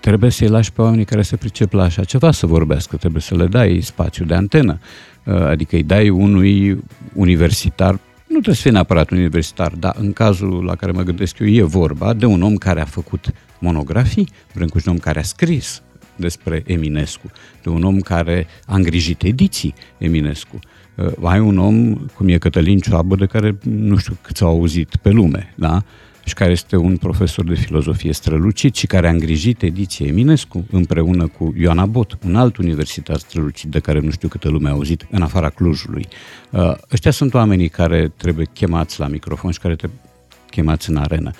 Trebuie 0.00 0.30
să-i 0.30 0.48
lași 0.48 0.72
pe 0.72 0.82
oamenii 0.82 1.04
care 1.04 1.22
se 1.22 1.36
pricep 1.36 1.72
la 1.72 1.82
așa 1.82 2.04
ceva 2.04 2.30
să 2.30 2.46
vorbească, 2.46 2.96
trebuie 2.96 3.22
să 3.22 3.36
le 3.36 3.46
dai 3.46 3.80
spațiu 3.82 4.24
de 4.24 4.34
antenă. 4.34 4.78
Adică 5.24 5.76
îi 5.76 5.82
dai 5.82 6.08
unui 6.08 6.84
universitar 7.14 7.90
nu 8.26 8.36
trebuie 8.36 8.54
să 8.54 8.60
fie 8.60 8.70
neapărat 8.70 9.10
universitar, 9.10 9.72
dar 9.72 9.96
în 9.98 10.12
cazul 10.12 10.64
la 10.64 10.74
care 10.74 10.92
mă 10.92 11.02
gândesc 11.02 11.38
eu 11.38 11.46
e 11.46 11.62
vorba 11.62 12.12
de 12.12 12.26
un 12.26 12.42
om 12.42 12.56
care 12.56 12.80
a 12.80 12.84
făcut 12.84 13.32
monografii, 13.58 14.28
Brâncuș, 14.54 14.84
un 14.84 14.92
om 14.92 14.98
care 14.98 15.18
a 15.18 15.22
scris 15.22 15.82
despre 16.20 16.62
Eminescu, 16.66 17.30
de 17.62 17.68
un 17.68 17.82
om 17.82 18.00
care 18.00 18.46
a 18.66 18.74
îngrijit 18.74 19.22
ediții 19.22 19.74
Eminescu. 19.98 20.58
Uh, 20.94 21.12
ai 21.22 21.40
un 21.40 21.58
om 21.58 21.94
cum 21.94 22.28
e 22.28 22.38
Cătălin 22.38 22.78
Cioabă, 22.78 23.16
de 23.16 23.26
care 23.26 23.58
nu 23.62 23.96
știu 23.96 24.16
câți 24.22 24.42
au 24.42 24.48
auzit 24.48 24.96
pe 24.96 25.10
lume, 25.10 25.54
da? 25.56 25.82
și 26.24 26.34
care 26.34 26.50
este 26.50 26.76
un 26.76 26.96
profesor 26.96 27.44
de 27.44 27.54
filozofie 27.54 28.12
strălucit 28.12 28.74
și 28.74 28.86
care 28.86 29.06
a 29.06 29.10
îngrijit 29.10 29.62
ediția 29.62 30.06
Eminescu 30.06 30.66
împreună 30.70 31.26
cu 31.26 31.54
Ioana 31.58 31.86
Bot, 31.86 32.18
un 32.24 32.36
alt 32.36 32.56
universitar 32.56 33.16
strălucit 33.16 33.70
de 33.70 33.78
care 33.78 34.00
nu 34.00 34.10
știu 34.10 34.28
câtă 34.28 34.48
lume 34.48 34.68
a 34.68 34.72
auzit, 34.72 35.06
în 35.10 35.22
afara 35.22 35.48
Clujului. 35.48 36.08
Uh, 36.50 36.72
ăștia 36.92 37.10
sunt 37.10 37.34
oamenii 37.34 37.68
care 37.68 38.12
trebuie 38.16 38.46
chemați 38.52 39.00
la 39.00 39.06
microfon 39.06 39.50
și 39.50 39.58
care 39.58 39.76
trebuie 39.76 40.00
chemați 40.50 40.90
în 40.90 40.96
arenă. 40.96 41.30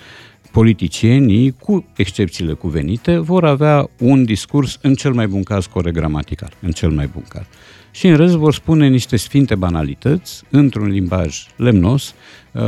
Politicienii, 0.51 1.51
cu 1.51 1.87
excepțiile 1.97 2.53
cuvenite, 2.53 3.19
vor 3.19 3.45
avea 3.45 3.91
un 3.99 4.25
discurs, 4.25 4.79
în 4.83 4.95
cel 4.95 5.13
mai 5.13 5.27
bun 5.27 5.43
caz, 5.43 5.67
coregramatical, 5.67 6.53
în 6.61 6.71
cel 6.71 6.91
mai 6.91 7.07
bun 7.13 7.25
caz. 7.29 7.45
Și 7.91 8.07
în 8.07 8.17
rest 8.17 8.35
vor 8.35 8.55
spune 8.55 8.89
niște 8.89 9.17
sfinte 9.17 9.55
banalități, 9.55 10.43
într-un 10.51 10.89
limbaj 10.89 11.47
lemnos, 11.57 12.15
uh, 12.53 12.63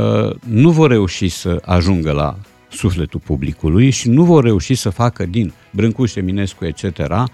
nu 0.47 0.71
vor 0.71 0.89
reuși 0.89 1.27
să 1.27 1.61
ajungă 1.65 2.11
la 2.11 2.37
sufletul 2.71 3.19
publicului 3.19 3.89
și 3.89 4.09
nu 4.09 4.23
vor 4.23 4.43
reuși 4.43 4.73
să 4.73 4.89
facă 4.89 5.25
din 5.25 5.53
Brâncuș, 5.71 6.15
Eminescu, 6.15 6.65
etc., 6.65 6.83
uh, 6.83 7.27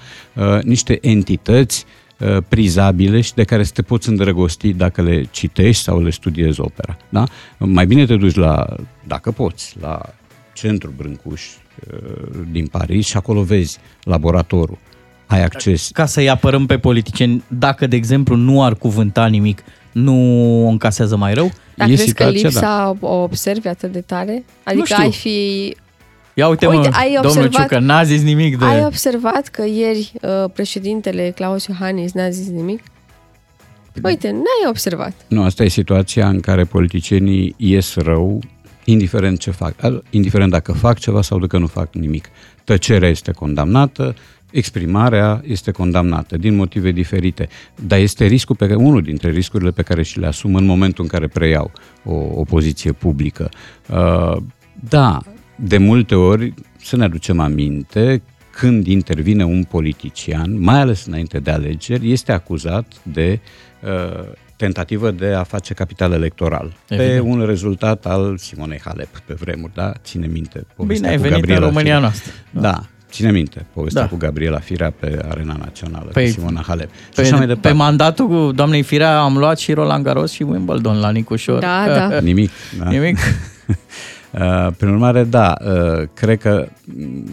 niște 0.64 0.98
entități 1.02 1.86
uh, 2.20 2.38
prizabile 2.48 3.22
și 3.22 3.34
de 3.34 3.44
care 3.44 3.64
să 3.64 3.72
te 3.74 3.82
poți 3.82 4.10
îndrăgosti 4.10 4.74
dacă 4.74 5.02
le 5.02 5.28
citești 5.32 5.84
sau 5.84 6.02
le 6.02 6.10
studiezi 6.10 6.60
opera. 6.60 6.98
Da? 7.10 7.24
Mai 7.58 7.86
bine 7.86 8.06
te 8.06 8.16
duci 8.16 8.36
la, 8.36 8.66
dacă 9.08 9.32
poți, 9.32 9.76
la 9.82 10.02
centrul 10.54 10.94
Brâncuș 10.98 11.44
din 12.52 12.68
Paris 12.68 13.06
și 13.06 13.18
acolo 13.18 13.42
vezi 13.42 13.78
laboratorul. 14.04 14.78
Ai 15.26 15.44
acces. 15.44 15.90
Ca 15.94 16.06
să-i 16.06 16.30
apărăm 16.30 16.66
pe 16.66 16.78
politicieni, 16.78 17.44
dacă, 17.48 17.88
de 17.88 17.96
exemplu, 17.96 18.36
nu 18.36 18.64
ar 18.64 18.76
cuvânta 18.76 19.26
nimic, 19.26 19.64
nu 19.92 20.16
o 20.66 20.68
încasează 20.68 21.16
mai 21.16 21.34
rău? 21.34 21.52
Dar 21.76 21.88
crezi 21.88 22.04
situația, 22.04 22.42
că 22.42 22.48
lipsa 22.48 22.98
da. 23.00 23.08
o 23.08 23.22
observi 23.22 23.68
atât 23.68 23.92
de 23.92 24.02
tare? 24.02 24.44
Adică 24.64 24.96
ai 24.98 25.12
fi... 25.12 25.76
Ia 26.34 26.48
uite, 26.48 26.66
uite 26.66 26.90
mă, 26.90 26.96
ai 26.96 27.14
domnul 27.22 27.44
observat, 27.44 27.70
Ciucă, 27.70 27.80
n-a 27.80 28.04
zis 28.04 28.22
nimic 28.22 28.58
de... 28.58 28.66
Ai 28.66 28.86
observat 28.86 29.48
că 29.48 29.66
ieri 29.66 30.12
uh, 30.22 30.50
președintele 30.54 31.32
Claus 31.36 31.66
Iohannis 31.66 32.12
n-a 32.12 32.30
zis 32.30 32.48
nimic? 32.48 32.82
Uite, 34.04 34.30
n-ai 34.32 34.70
observat. 34.70 35.14
Nu, 35.28 35.44
asta 35.44 35.64
e 35.64 35.68
situația 35.68 36.28
în 36.28 36.40
care 36.40 36.64
politicienii 36.64 37.54
ies 37.58 37.96
rău, 37.96 38.42
indiferent 38.92 39.40
ce 39.40 39.52
fac, 39.52 39.76
indiferent 40.10 40.52
dacă 40.52 40.72
fac 40.72 41.00
ceva 41.00 41.22
sau 41.22 41.40
dacă 41.40 41.58
nu 41.58 41.68
fac 41.68 41.94
nimic. 41.94 42.30
Tăcerea 42.64 43.10
este 43.10 43.32
condamnată, 43.32 44.16
exprimarea 44.52 45.42
este 45.46 45.72
condamnată 45.72 46.38
din 46.38 46.56
motive 46.56 46.92
diferite, 46.92 47.50
dar 47.88 48.00
este 48.00 48.26
riscul 48.26 48.56
pe 48.56 48.66
care, 48.66 48.78
unul 48.78 49.02
dintre 49.02 49.30
riscurile 49.30 49.72
pe 49.72 49.82
care 49.82 50.04
și 50.04 50.20
le 50.20 50.28
asum 50.28 50.56
în 50.56 50.66
momentul 50.66 51.04
în 51.04 51.10
care 51.10 51.28
preiau 51.28 51.72
o, 52.04 52.14
o 52.14 52.44
poziție 52.44 52.92
publică. 52.92 53.50
Uh, 53.90 54.38
da, 54.90 55.20
de 55.56 55.78
multe 55.78 56.16
ori 56.16 56.54
să 56.82 56.96
ne 56.96 57.04
aducem 57.04 57.40
aminte 57.40 58.22
când 58.52 58.88
intervine 58.88 59.44
un 59.44 59.64
politician, 59.64 60.62
mai 60.62 60.80
ales 60.80 61.06
înainte 61.06 61.40
de 61.40 61.52
alegeri, 61.52 62.12
este 62.12 62.32
acuzat 62.32 62.94
de 63.04 63.40
uh, 63.84 64.32
tentativă 64.60 65.12
de 65.12 65.26
a 65.26 65.44
face 65.44 65.74
capital 65.74 66.12
electoral. 66.12 66.74
Evident. 66.88 67.14
Pe 67.14 67.20
un 67.20 67.46
rezultat 67.46 68.06
al 68.06 68.38
Simonei 68.38 68.80
Halep 68.84 69.18
pe 69.26 69.34
vremuri, 69.34 69.74
da? 69.74 69.92
Ține 70.04 70.28
minte. 70.28 70.66
Bine, 70.86 71.08
ai 71.08 71.18
venit 71.18 71.34
Gabriela 71.34 71.60
în 71.60 71.66
România 71.66 72.00
noastră. 72.00 72.32
Da. 72.50 72.62
da. 72.62 72.82
Ține 73.12 73.32
minte 73.32 73.66
povestea 73.74 74.02
da. 74.02 74.08
cu 74.08 74.16
Gabriela 74.16 74.60
Firea 74.60 74.94
pe 75.00 75.20
Arena 75.30 75.56
Națională, 75.60 76.10
pe, 76.14 76.22
pe 76.22 76.26
Simona 76.26 76.64
Halep. 76.68 76.90
Pe, 77.16 77.24
și 77.24 77.34
pe, 77.34 77.56
pe 77.62 77.72
mandatul 77.72 78.28
cu 78.28 78.52
doamnei 78.52 78.82
Firea 78.82 79.20
am 79.20 79.38
luat 79.38 79.60
și 79.60 79.74
Roland 79.74 80.04
Garros 80.04 80.32
și 80.32 80.44
Wimbledon 80.44 81.00
la 81.00 81.10
Nicușor. 81.10 81.60
Da, 81.60 81.86
da. 81.88 82.20
Nimic. 82.30 82.52
Da. 82.80 82.90
Nimic. 82.90 83.18
Uh, 84.32 84.68
prin 84.78 84.90
urmare, 84.90 85.24
da, 85.24 85.56
uh, 85.62 86.08
cred 86.14 86.40
că 86.40 86.68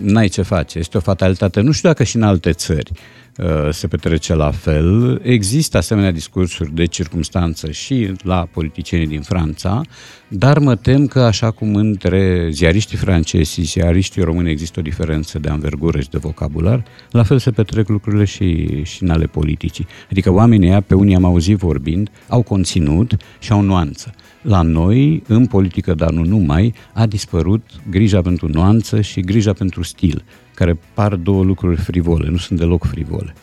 n-ai 0.03 0.29
ce 0.29 0.43
face. 0.43 0.79
Este 0.79 0.97
o 0.97 1.01
fatalitate. 1.01 1.61
Nu 1.61 1.73
știu 1.73 1.89
dacă 1.89 2.03
și 2.03 2.17
în 2.17 2.23
alte 2.23 2.53
țări 2.53 2.91
uh, 2.93 3.26
se 3.70 3.87
petrece 3.87 4.35
la 4.35 4.51
fel. 4.51 5.20
Există 5.25 5.77
asemenea 5.77 6.11
discursuri 6.11 6.75
de 6.75 6.85
circumstanță 6.85 7.70
și 7.70 8.12
la 8.22 8.49
politicienii 8.53 9.07
din 9.07 9.20
Franța, 9.20 9.83
dar 10.29 10.59
mă 10.59 10.77
tem 10.77 11.07
că 11.07 11.20
așa 11.20 11.51
cum 11.51 11.75
între 11.75 12.49
ziariștii 12.51 12.96
francezi 12.96 13.53
și 13.53 13.62
ziariștii 13.62 14.22
români 14.22 14.51
există 14.51 14.81
o 14.81 14.83
diferență 14.83 15.38
de 15.38 15.49
anvergură 15.49 16.01
și 16.01 16.11
de 16.11 16.18
vocabular, 16.18 16.85
la 17.11 17.22
fel 17.22 17.38
se 17.38 17.51
petrec 17.51 17.88
lucrurile 17.88 18.25
și, 18.25 18.83
și 18.85 19.03
în 19.03 19.11
ale 19.11 19.27
politicii. 19.27 19.87
Adică 20.11 20.33
oamenii 20.33 20.68
ăia, 20.68 20.81
pe 20.81 20.94
unii 20.94 21.14
am 21.14 21.25
auzit 21.25 21.57
vorbind, 21.57 22.11
au 22.29 22.42
conținut 22.42 23.16
și 23.38 23.53
au 23.53 23.61
nuanță. 23.61 24.14
La 24.42 24.62
noi, 24.62 25.22
în 25.27 25.46
politică, 25.46 25.94
dar 25.94 26.11
nu 26.11 26.25
numai, 26.25 26.75
a 26.92 27.07
dispărut 27.07 27.62
grija 27.90 28.22
pentru 28.22 28.49
nuanță 28.49 29.01
și 29.01 29.20
grija 29.20 29.53
pentru 29.53 29.83
stil, 29.83 30.25
care 30.57 30.79
par 30.95 31.14
două 31.14 31.45
lucruri 31.45 31.77
frivole, 31.77 32.29
nu 32.31 32.37
sunt 32.37 32.59
deloc 32.59 32.85
frivole. 32.85 33.35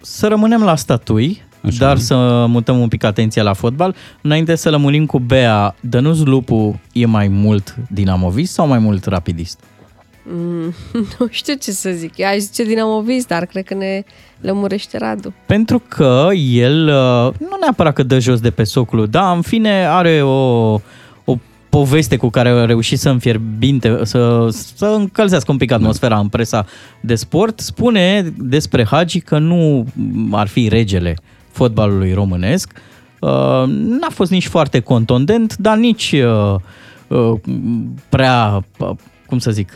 Să 0.00 0.26
rămânem 0.26 0.62
la 0.62 0.76
statui, 0.76 1.42
Așa. 1.62 1.78
dar 1.78 1.98
să 1.98 2.46
mutăm 2.48 2.80
un 2.80 2.88
pic 2.88 3.04
atenția 3.04 3.42
la 3.42 3.52
fotbal. 3.52 3.94
Înainte 4.22 4.54
să 4.54 4.70
lămurim 4.70 5.06
cu 5.06 5.18
Bea, 5.18 5.74
Dănuț 5.80 6.18
Lupu 6.18 6.80
e 6.92 7.06
mai 7.06 7.28
mult 7.28 7.76
dinamovist 7.88 8.52
sau 8.52 8.66
mai 8.66 8.78
mult 8.78 9.04
rapidist? 9.04 9.60
Mm, 10.22 10.74
nu 11.18 11.26
știu 11.30 11.54
ce 11.54 11.70
să 11.70 11.90
zic. 11.90 12.16
Eu 12.16 12.28
aș 12.28 12.36
zice 12.36 12.64
dinamovist, 12.64 13.26
dar 13.26 13.46
cred 13.46 13.64
că 13.64 13.74
ne 13.74 14.02
lămurește 14.40 14.98
Radu. 14.98 15.34
Pentru 15.46 15.82
că 15.88 16.28
el 16.52 16.86
uh, 16.86 17.34
nu 17.38 17.56
neapărat 17.60 17.92
că 17.94 18.02
dă 18.02 18.18
jos 18.18 18.40
de 18.40 18.50
pe 18.50 18.64
socul, 18.64 19.06
dar 19.06 19.36
în 19.36 19.42
fine 19.42 19.86
are 19.86 20.22
o, 20.22 20.28
o 20.28 20.80
poveste 21.70 22.16
cu 22.16 22.28
care 22.28 22.48
a 22.48 22.64
reușit 22.64 22.98
să 22.98 23.08
înfierbinte, 23.08 23.98
să, 24.02 24.48
să 24.50 24.86
încălzească 24.86 25.52
un 25.52 25.56
pic 25.56 25.70
atmosfera 25.70 26.18
în 26.18 26.28
presa 26.28 26.66
de 27.00 27.14
sport. 27.14 27.60
Spune 27.60 28.32
despre 28.38 28.84
Hagi 28.84 29.20
că 29.20 29.38
nu 29.38 29.86
ar 30.30 30.46
fi 30.46 30.68
regele 30.68 31.16
fotbalului 31.50 32.12
românesc. 32.12 32.72
Uh, 33.20 33.64
n-a 33.66 34.08
fost 34.10 34.30
nici 34.30 34.46
foarte 34.46 34.80
contundent, 34.80 35.56
dar 35.56 35.76
nici 35.76 36.14
uh, 37.08 37.34
prea, 38.08 38.64
cum 39.26 39.38
să 39.38 39.50
zic, 39.50 39.74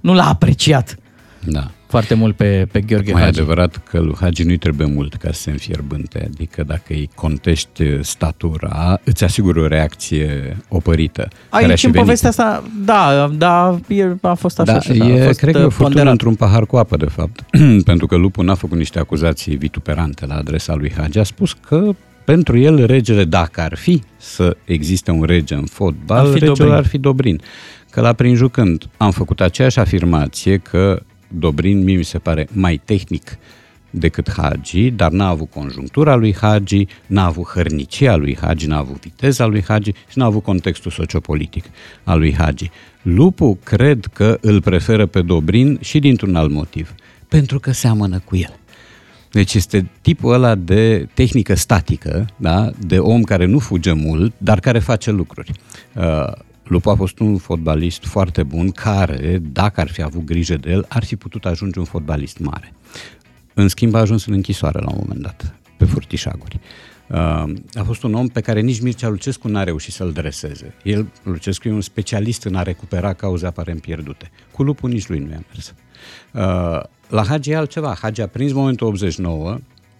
nu 0.00 0.14
l-a 0.14 0.28
apreciat. 0.28 0.96
Da 1.44 1.70
foarte 1.86 2.14
mult 2.14 2.36
pe, 2.36 2.66
pe 2.72 2.80
Gheorghe 2.80 3.12
Mai 3.12 3.22
Hagi. 3.22 3.38
adevărat 3.38 3.76
că 3.76 3.98
lui 3.98 4.14
Hagi 4.20 4.42
nu-i 4.42 4.56
trebuie 4.58 4.86
mult 4.86 5.14
ca 5.14 5.32
să 5.32 5.40
se 5.40 5.50
înfierbânte, 5.50 6.28
adică 6.32 6.62
dacă 6.62 6.84
îi 6.88 7.10
contești 7.14 7.82
statura, 8.00 9.00
îți 9.04 9.24
asigură 9.24 9.60
o 9.60 9.66
reacție 9.66 10.56
opărită. 10.68 11.28
Aici, 11.48 11.84
în 11.84 11.92
povestea 11.92 12.28
asta, 12.28 12.62
da, 12.84 13.30
da, 13.36 13.78
a 14.20 14.34
fost 14.34 14.60
așa. 14.60 14.72
Da, 14.72 14.78
așa, 14.78 14.92
e, 14.92 15.22
a 15.22 15.26
fost 15.26 15.38
cred 15.38 15.54
că 15.54 15.60
e 15.60 15.68
furtună 15.68 16.10
într-un 16.10 16.34
pahar 16.34 16.66
cu 16.66 16.76
apă, 16.76 16.96
de 16.96 17.04
fapt, 17.04 17.44
pentru 17.84 18.06
că 18.06 18.16
Lupu 18.16 18.42
n-a 18.42 18.54
făcut 18.54 18.78
niște 18.78 18.98
acuzații 18.98 19.56
vituperante 19.56 20.26
la 20.26 20.34
adresa 20.34 20.74
lui 20.74 20.92
Hagi. 20.96 21.18
A 21.18 21.22
spus 21.22 21.52
că 21.52 21.90
pentru 22.24 22.58
el 22.58 22.86
regele, 22.86 23.24
dacă 23.24 23.60
ar 23.60 23.74
fi 23.74 24.02
să 24.16 24.56
existe 24.64 25.10
un 25.10 25.22
rege 25.22 25.54
în 25.54 25.64
fotbal, 25.64 26.26
ar 26.26 26.32
regele 26.32 26.46
Dobrin. 26.46 26.72
ar 26.72 26.86
fi 26.86 26.98
Dobrin. 26.98 27.40
Că 27.90 28.00
la 28.00 28.12
prin 28.12 28.34
jucând 28.34 28.84
am 28.96 29.10
făcut 29.10 29.40
aceeași 29.40 29.78
afirmație 29.78 30.56
că 30.56 31.02
Dobrin 31.38 31.82
mie 31.82 31.96
mi 31.96 32.04
se 32.04 32.18
pare 32.18 32.48
mai 32.52 32.80
tehnic 32.84 33.38
decât 33.90 34.30
Hagi, 34.30 34.90
dar 34.90 35.10
n-a 35.10 35.28
avut 35.28 35.50
conjunctura 35.50 36.14
lui 36.14 36.34
Hagi, 36.34 36.86
n-a 37.06 37.24
avut 37.24 37.46
hărnicia 37.46 38.16
lui 38.16 38.36
Hagi, 38.40 38.66
n-a 38.66 38.78
avut 38.78 39.00
viteza 39.00 39.46
lui 39.46 39.64
Hagi 39.68 39.92
și 40.08 40.18
n-a 40.18 40.24
avut 40.24 40.42
contextul 40.42 40.90
sociopolitic 40.90 41.64
al 42.04 42.18
lui 42.18 42.34
Hagi. 42.34 42.70
Lupu 43.02 43.58
cred 43.64 44.06
că 44.12 44.38
îl 44.40 44.62
preferă 44.62 45.06
pe 45.06 45.22
Dobrin 45.22 45.78
și 45.80 45.98
dintr-un 45.98 46.36
alt 46.36 46.50
motiv, 46.50 46.94
pentru 47.28 47.58
că 47.58 47.72
seamănă 47.72 48.18
cu 48.24 48.36
el. 48.36 48.58
Deci 49.30 49.54
este 49.54 49.90
tipul 50.00 50.32
ăla 50.32 50.54
de 50.54 51.08
tehnică 51.14 51.54
statică, 51.54 52.26
da? 52.36 52.70
de 52.86 52.98
om 52.98 53.22
care 53.22 53.44
nu 53.44 53.58
fuge 53.58 53.92
mult, 53.92 54.34
dar 54.38 54.60
care 54.60 54.78
face 54.78 55.10
lucruri. 55.10 55.52
Uh, 56.66 56.72
Lupu 56.72 56.90
a 56.90 56.94
fost 56.94 57.18
un 57.18 57.38
fotbalist 57.38 58.04
foarte 58.04 58.42
bun 58.42 58.70
care, 58.70 59.38
dacă 59.38 59.80
ar 59.80 59.88
fi 59.88 60.02
avut 60.02 60.24
grijă 60.24 60.56
de 60.56 60.70
el, 60.70 60.84
ar 60.88 61.04
fi 61.04 61.16
putut 61.16 61.44
ajunge 61.44 61.78
un 61.78 61.84
fotbalist 61.84 62.38
mare. 62.38 62.72
În 63.54 63.68
schimb, 63.68 63.94
a 63.94 63.98
ajuns 63.98 64.26
în 64.26 64.32
închisoare 64.32 64.78
la 64.78 64.90
un 64.90 64.98
moment 65.00 65.20
dat, 65.20 65.54
pe 65.76 65.84
furtișaguri. 65.84 66.60
Uh, 67.08 67.16
a 67.74 67.82
fost 67.84 68.02
un 68.02 68.14
om 68.14 68.28
pe 68.28 68.40
care 68.40 68.60
nici 68.60 68.80
Mircea 68.80 69.08
Lucescu 69.08 69.48
n-a 69.48 69.64
reușit 69.64 69.92
să-l 69.92 70.12
dreseze. 70.12 70.74
El, 70.82 71.06
Lucescu, 71.22 71.68
e 71.68 71.72
un 71.72 71.80
specialist 71.80 72.44
în 72.44 72.54
a 72.54 72.62
recupera 72.62 73.12
cauze 73.12 73.46
aparent 73.46 73.80
pierdute. 73.80 74.30
Cu 74.52 74.62
lupul 74.62 74.90
nici 74.90 75.08
lui 75.08 75.18
nu 75.18 75.30
i-a 75.30 75.42
mers. 75.52 75.74
Uh, 76.32 76.82
la 77.08 77.24
Hagi 77.24 77.50
e 77.50 77.56
altceva. 77.56 77.96
Hagi 78.00 78.20
a 78.20 78.26
prins 78.26 78.52
momentul 78.52 78.86
89, 78.86 79.58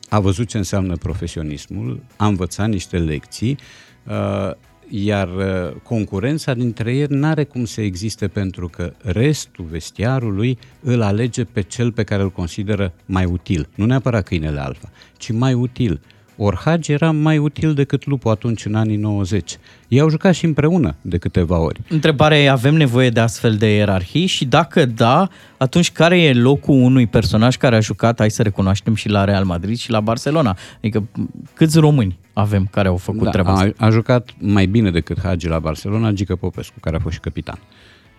a 0.08 0.20
văzut 0.20 0.48
ce 0.48 0.56
înseamnă 0.56 0.96
profesionismul, 0.96 2.02
a 2.16 2.26
învățat 2.26 2.68
niște 2.68 2.98
lecții, 2.98 3.58
uh, 4.06 4.50
iar 4.88 5.28
uh, 5.28 5.76
concurența 5.82 6.54
dintre 6.54 6.94
ei 6.94 7.06
nu 7.08 7.26
are 7.26 7.44
cum 7.44 7.64
să 7.64 7.80
existe 7.80 8.28
pentru 8.28 8.68
că 8.68 8.92
restul 9.02 9.64
vestiarului 9.64 10.58
îl 10.80 11.02
alege 11.02 11.44
pe 11.44 11.62
cel 11.62 11.92
pe 11.92 12.04
care 12.04 12.22
îl 12.22 12.30
consideră 12.30 12.92
mai 13.06 13.24
util. 13.24 13.68
Nu 13.74 13.84
neapărat 13.84 14.24
câinele 14.24 14.60
alfa, 14.60 14.90
ci 15.16 15.30
mai 15.30 15.54
util. 15.54 16.00
Ori 16.36 16.56
Hagi 16.56 16.92
era 16.92 17.10
mai 17.10 17.38
util 17.38 17.74
decât 17.74 18.06
lupul 18.06 18.30
atunci 18.30 18.64
în 18.64 18.74
anii 18.74 18.96
90. 18.96 19.58
Ei 19.88 20.00
au 20.00 20.08
jucat 20.08 20.34
și 20.34 20.44
împreună 20.44 20.94
de 21.00 21.18
câteva 21.18 21.58
ori. 21.58 21.80
Întrebarea 21.88 22.38
e, 22.38 22.48
avem 22.48 22.74
nevoie 22.74 23.10
de 23.10 23.20
astfel 23.20 23.54
de 23.56 23.74
ierarhii 23.74 24.26
și 24.26 24.44
dacă 24.44 24.84
da, 24.84 25.28
atunci 25.56 25.92
care 25.92 26.22
e 26.22 26.32
locul 26.32 26.74
unui 26.74 27.06
personaj 27.06 27.56
care 27.56 27.76
a 27.76 27.80
jucat, 27.80 28.18
hai 28.18 28.30
să 28.30 28.42
recunoaștem, 28.42 28.94
și 28.94 29.08
la 29.08 29.24
Real 29.24 29.44
Madrid 29.44 29.76
și 29.76 29.90
la 29.90 30.00
Barcelona? 30.00 30.56
Adică 30.76 31.08
câți 31.54 31.78
români 31.78 32.18
avem 32.32 32.68
care 32.70 32.88
au 32.88 32.96
făcut 32.96 33.22
da, 33.22 33.30
treaba 33.30 33.52
asta? 33.52 33.72
A, 33.76 33.86
a 33.86 33.90
jucat 33.90 34.34
mai 34.38 34.66
bine 34.66 34.90
decât 34.90 35.20
Hagi 35.22 35.48
la 35.48 35.58
Barcelona, 35.58 36.10
Gică 36.10 36.36
Popescu, 36.36 36.80
care 36.80 36.96
a 36.96 36.98
fost 36.98 37.14
și 37.14 37.20
capitan 37.20 37.58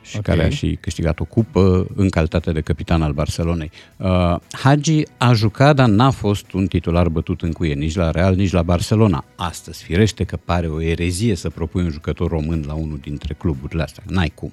și 0.07 0.17
okay. 0.17 0.35
care 0.35 0.47
a 0.47 0.49
și 0.55 0.77
câștigat 0.81 1.19
o 1.19 1.23
cupă 1.23 1.87
în 1.95 2.09
calitate 2.09 2.51
de 2.51 2.61
capitan 2.61 3.01
al 3.01 3.11
Barcelonei. 3.11 3.71
Uh, 3.97 4.35
Hagi 4.51 5.03
a 5.17 5.33
jucat, 5.33 5.75
dar 5.75 5.87
n-a 5.87 6.09
fost 6.09 6.51
un 6.51 6.67
titular 6.67 7.09
bătut 7.09 7.41
în 7.41 7.51
cuie, 7.51 7.73
nici 7.73 7.95
la 7.95 8.11
Real, 8.11 8.35
nici 8.35 8.51
la 8.51 8.61
Barcelona. 8.61 9.25
Astăzi, 9.35 9.83
firește 9.83 10.23
că 10.23 10.37
pare 10.45 10.67
o 10.67 10.81
erezie 10.81 11.35
să 11.35 11.49
propui 11.49 11.83
un 11.83 11.89
jucător 11.89 12.29
român 12.29 12.63
la 12.67 12.73
unul 12.73 12.97
dintre 13.01 13.33
cluburile 13.33 13.83
astea. 13.83 14.03
N-ai 14.07 14.31
cum. 14.35 14.51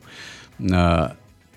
Uh, 0.58 1.10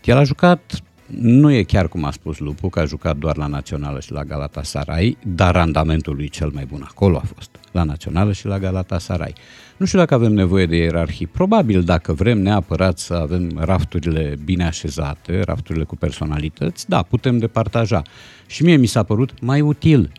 el 0.04 0.18
a 0.18 0.24
jucat 0.24 0.82
nu 1.16 1.52
e 1.52 1.64
chiar 1.64 1.88
cum 1.88 2.04
a 2.04 2.12
spus 2.12 2.38
Lupu, 2.40 2.70
că 2.70 2.80
a 2.80 2.86
jucat 2.86 3.18
doar 3.18 3.38
la 3.38 3.48
Națională 3.48 4.00
și 4.00 4.12
la 4.12 4.24
Galatasaray, 4.24 5.18
dar 5.24 5.54
randamentul 5.54 6.16
lui 6.16 6.30
cel 6.30 6.50
mai 6.54 6.66
bun 6.66 6.86
acolo 6.90 7.18
a 7.18 7.26
fost, 7.36 7.50
la 7.72 7.84
Națională 7.84 8.32
și 8.32 8.46
la 8.46 8.60
Galatasaray. 8.60 9.34
Nu 9.78 9.86
știu 9.86 10.00
dacă 10.00 10.14
avem 10.14 10.34
nevoie 10.34 10.66
de 10.66 10.76
ierarhii. 10.76 11.28
Probabil 11.28 11.84
dacă 11.84 12.14
vrem 12.14 12.42
neapărat 12.42 12.98
să 12.98 13.14
avem 13.14 13.52
rafturile 13.56 14.36
bine 14.44 14.66
așezate, 14.66 15.42
rafturile 15.42 15.84
cu 15.84 15.96
personalități, 15.96 16.90
da, 16.90 17.02
putem 17.02 17.38
departaja. 17.38 18.02
Și 18.48 18.64
mie 18.64 18.76
mi 18.76 18.86
s-a 18.86 19.04
părut 19.04 19.42
mai 19.42 19.62
util 19.62 20.12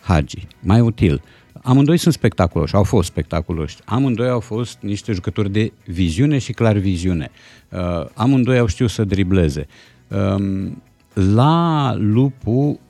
Hagi, 0.00 0.46
mai 0.60 0.80
util. 0.80 1.22
Amândoi 1.62 1.96
sunt 1.96 2.14
spectaculoși, 2.14 2.74
au 2.74 2.82
fost 2.82 3.08
spectaculoși. 3.08 3.76
Amândoi 3.84 4.28
au 4.28 4.40
fost 4.40 4.78
niște 4.80 5.12
jucători 5.12 5.50
de 5.50 5.72
viziune 5.86 6.38
și 6.38 6.52
clar 6.52 6.76
viziune. 6.76 7.30
Uh, 7.68 8.06
amândoi 8.14 8.58
au 8.58 8.66
știut 8.66 8.90
să 8.90 9.04
dribleze. 9.04 9.66
Um, 10.08 10.82
la 11.14 11.94
Lupu 11.98 12.80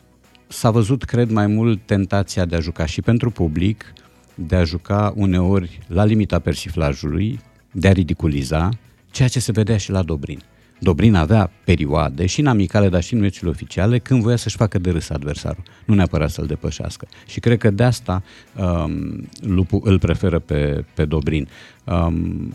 s-a 0.49 0.71
văzut, 0.71 1.03
cred, 1.03 1.31
mai 1.31 1.47
mult 1.47 1.81
tentația 1.85 2.45
de 2.45 2.57
a 2.57 2.61
juca 2.61 2.87
și 2.87 3.01
pentru 3.01 3.31
public, 3.31 3.93
de 4.35 4.57
a 4.57 4.65
juca 4.65 5.13
uneori 5.17 5.79
la 5.87 6.05
limita 6.05 6.39
persiflajului, 6.39 7.41
de 7.73 7.89
a 7.89 7.93
ridiculiza, 7.93 8.69
ceea 9.11 9.29
ce 9.29 9.41
se 9.41 9.53
vedea 9.53 9.77
și 9.77 9.91
la 9.91 10.03
Dobrin. 10.03 10.43
Dobrin 10.79 11.15
avea 11.15 11.51
perioade 11.65 12.27
și 12.27 12.41
în 12.41 12.47
amicale, 12.47 12.89
dar 12.89 13.03
și 13.03 13.15
în 13.15 13.21
meciurile 13.21 13.51
oficiale, 13.51 13.99
când 13.99 14.23
voia 14.23 14.37
să-și 14.37 14.57
facă 14.57 14.79
de 14.79 14.91
râs 14.91 15.11
adversarul, 15.11 15.63
nu 15.85 15.95
neapărat 15.95 16.31
să-l 16.31 16.47
depășească. 16.47 17.07
Și 17.27 17.41
cred 17.41 17.59
că 17.59 17.71
de 17.71 17.83
asta 17.83 18.23
um, 18.57 19.29
Lupu 19.41 19.81
îl 19.85 19.99
preferă 19.99 20.39
pe, 20.39 20.85
pe 20.95 21.05
Dobrin. 21.05 21.49
Um, 21.85 22.53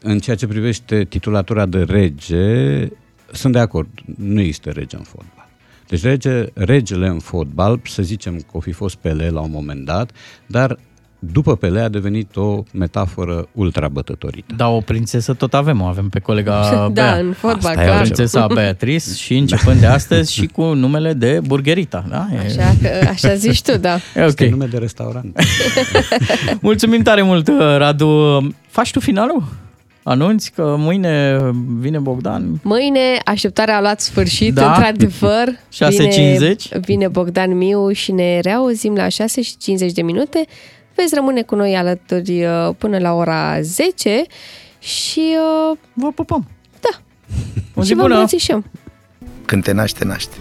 în 0.00 0.18
ceea 0.18 0.36
ce 0.36 0.46
privește 0.46 1.04
titulatura 1.04 1.66
de 1.66 1.82
rege, 1.82 2.88
sunt 3.32 3.52
de 3.52 3.58
acord, 3.58 3.88
nu 4.16 4.40
există 4.40 4.70
rege 4.70 4.96
în 4.96 5.02
fotbal. 5.02 5.48
Deci 5.88 6.02
rege, 6.02 6.44
regele 6.54 7.06
în 7.06 7.18
fotbal, 7.18 7.80
să 7.84 8.02
zicem 8.02 8.34
că 8.36 8.46
o 8.52 8.60
fi 8.60 8.72
fost 8.72 8.94
Pele 8.94 9.28
la 9.28 9.40
un 9.40 9.50
moment 9.52 9.84
dat, 9.84 10.10
dar 10.46 10.78
după 11.32 11.56
Pele 11.56 11.80
a 11.80 11.88
devenit 11.88 12.36
o 12.36 12.62
metaforă 12.72 13.48
ultra 13.52 13.88
bătătorită. 13.88 14.54
Da, 14.56 14.68
o 14.68 14.80
prințesă 14.80 15.32
tot 15.34 15.54
avem, 15.54 15.80
o 15.80 15.84
avem 15.84 16.08
pe 16.08 16.18
colega 16.18 16.60
Da, 16.70 16.88
Bea. 16.88 17.14
în 17.16 17.32
fotbal, 17.32 17.70
Asta 17.70 17.82
clar. 17.82 17.98
e 17.98 18.00
prințesa 18.00 18.46
Beatrice 18.54 19.14
și 19.14 19.36
începând 19.36 19.80
de 19.80 19.86
astăzi 19.86 20.32
și 20.32 20.46
cu 20.46 20.62
numele 20.62 21.12
de 21.12 21.40
Burgerita. 21.46 22.04
Da? 22.08 22.26
E... 22.34 22.38
Așa, 22.38 22.74
că- 22.82 23.08
așa 23.08 23.34
zici 23.34 23.62
tu, 23.62 23.76
da. 23.78 23.94
E 24.16 24.20
Este 24.24 24.44
ok. 24.44 24.50
nume 24.50 24.66
de 24.66 24.78
restaurant. 24.78 25.38
Mulțumim 26.60 27.02
tare 27.02 27.22
mult, 27.22 27.48
Radu. 27.76 28.38
Faci 28.68 28.90
tu 28.90 29.00
finalul? 29.00 29.42
Anunți 30.06 30.52
că 30.52 30.74
mâine 30.78 31.38
vine 31.78 31.98
Bogdan. 31.98 32.60
Mâine 32.62 33.00
așteptarea 33.24 33.76
a 33.76 33.80
luat 33.80 34.00
sfârșit, 34.00 34.54
Da. 34.54 34.66
într-adevăr. 34.68 35.48
6.50. 35.74 35.88
Vine, 36.38 36.56
vine 36.80 37.08
Bogdan 37.08 37.56
Miu 37.56 37.90
și 37.92 38.12
ne 38.12 38.40
reauzim 38.40 38.94
la 38.94 39.08
6 39.08 39.42
și 39.42 39.56
50 39.56 39.92
de 39.92 40.02
minute. 40.02 40.44
Veți 40.94 41.14
rămâne 41.14 41.42
cu 41.42 41.54
noi 41.54 41.74
alături 41.76 42.44
uh, 42.44 42.70
până 42.78 42.98
la 42.98 43.12
ora 43.12 43.60
10 43.60 44.22
și 44.78 45.20
uh, 45.70 45.76
Vă 45.92 46.12
pupăm. 46.12 46.48
da, 46.80 47.00
O 47.74 47.82
zi 47.82 47.88
și 47.88 47.94
vă 47.94 48.00
bună! 48.02 48.14
îmbrățișăm. 48.14 48.64
Când 49.44 49.62
te 49.62 49.72
naște, 49.72 49.98
te 49.98 50.04
naște. 50.04 50.36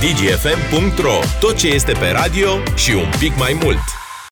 dgfm.ro 0.00 1.18
Tot 1.40 1.56
ce 1.56 1.68
este 1.68 1.92
pe 1.92 2.10
radio 2.12 2.48
și 2.76 2.90
un 2.92 3.08
pic 3.18 3.36
mai 3.38 3.58
mult. 3.62 3.78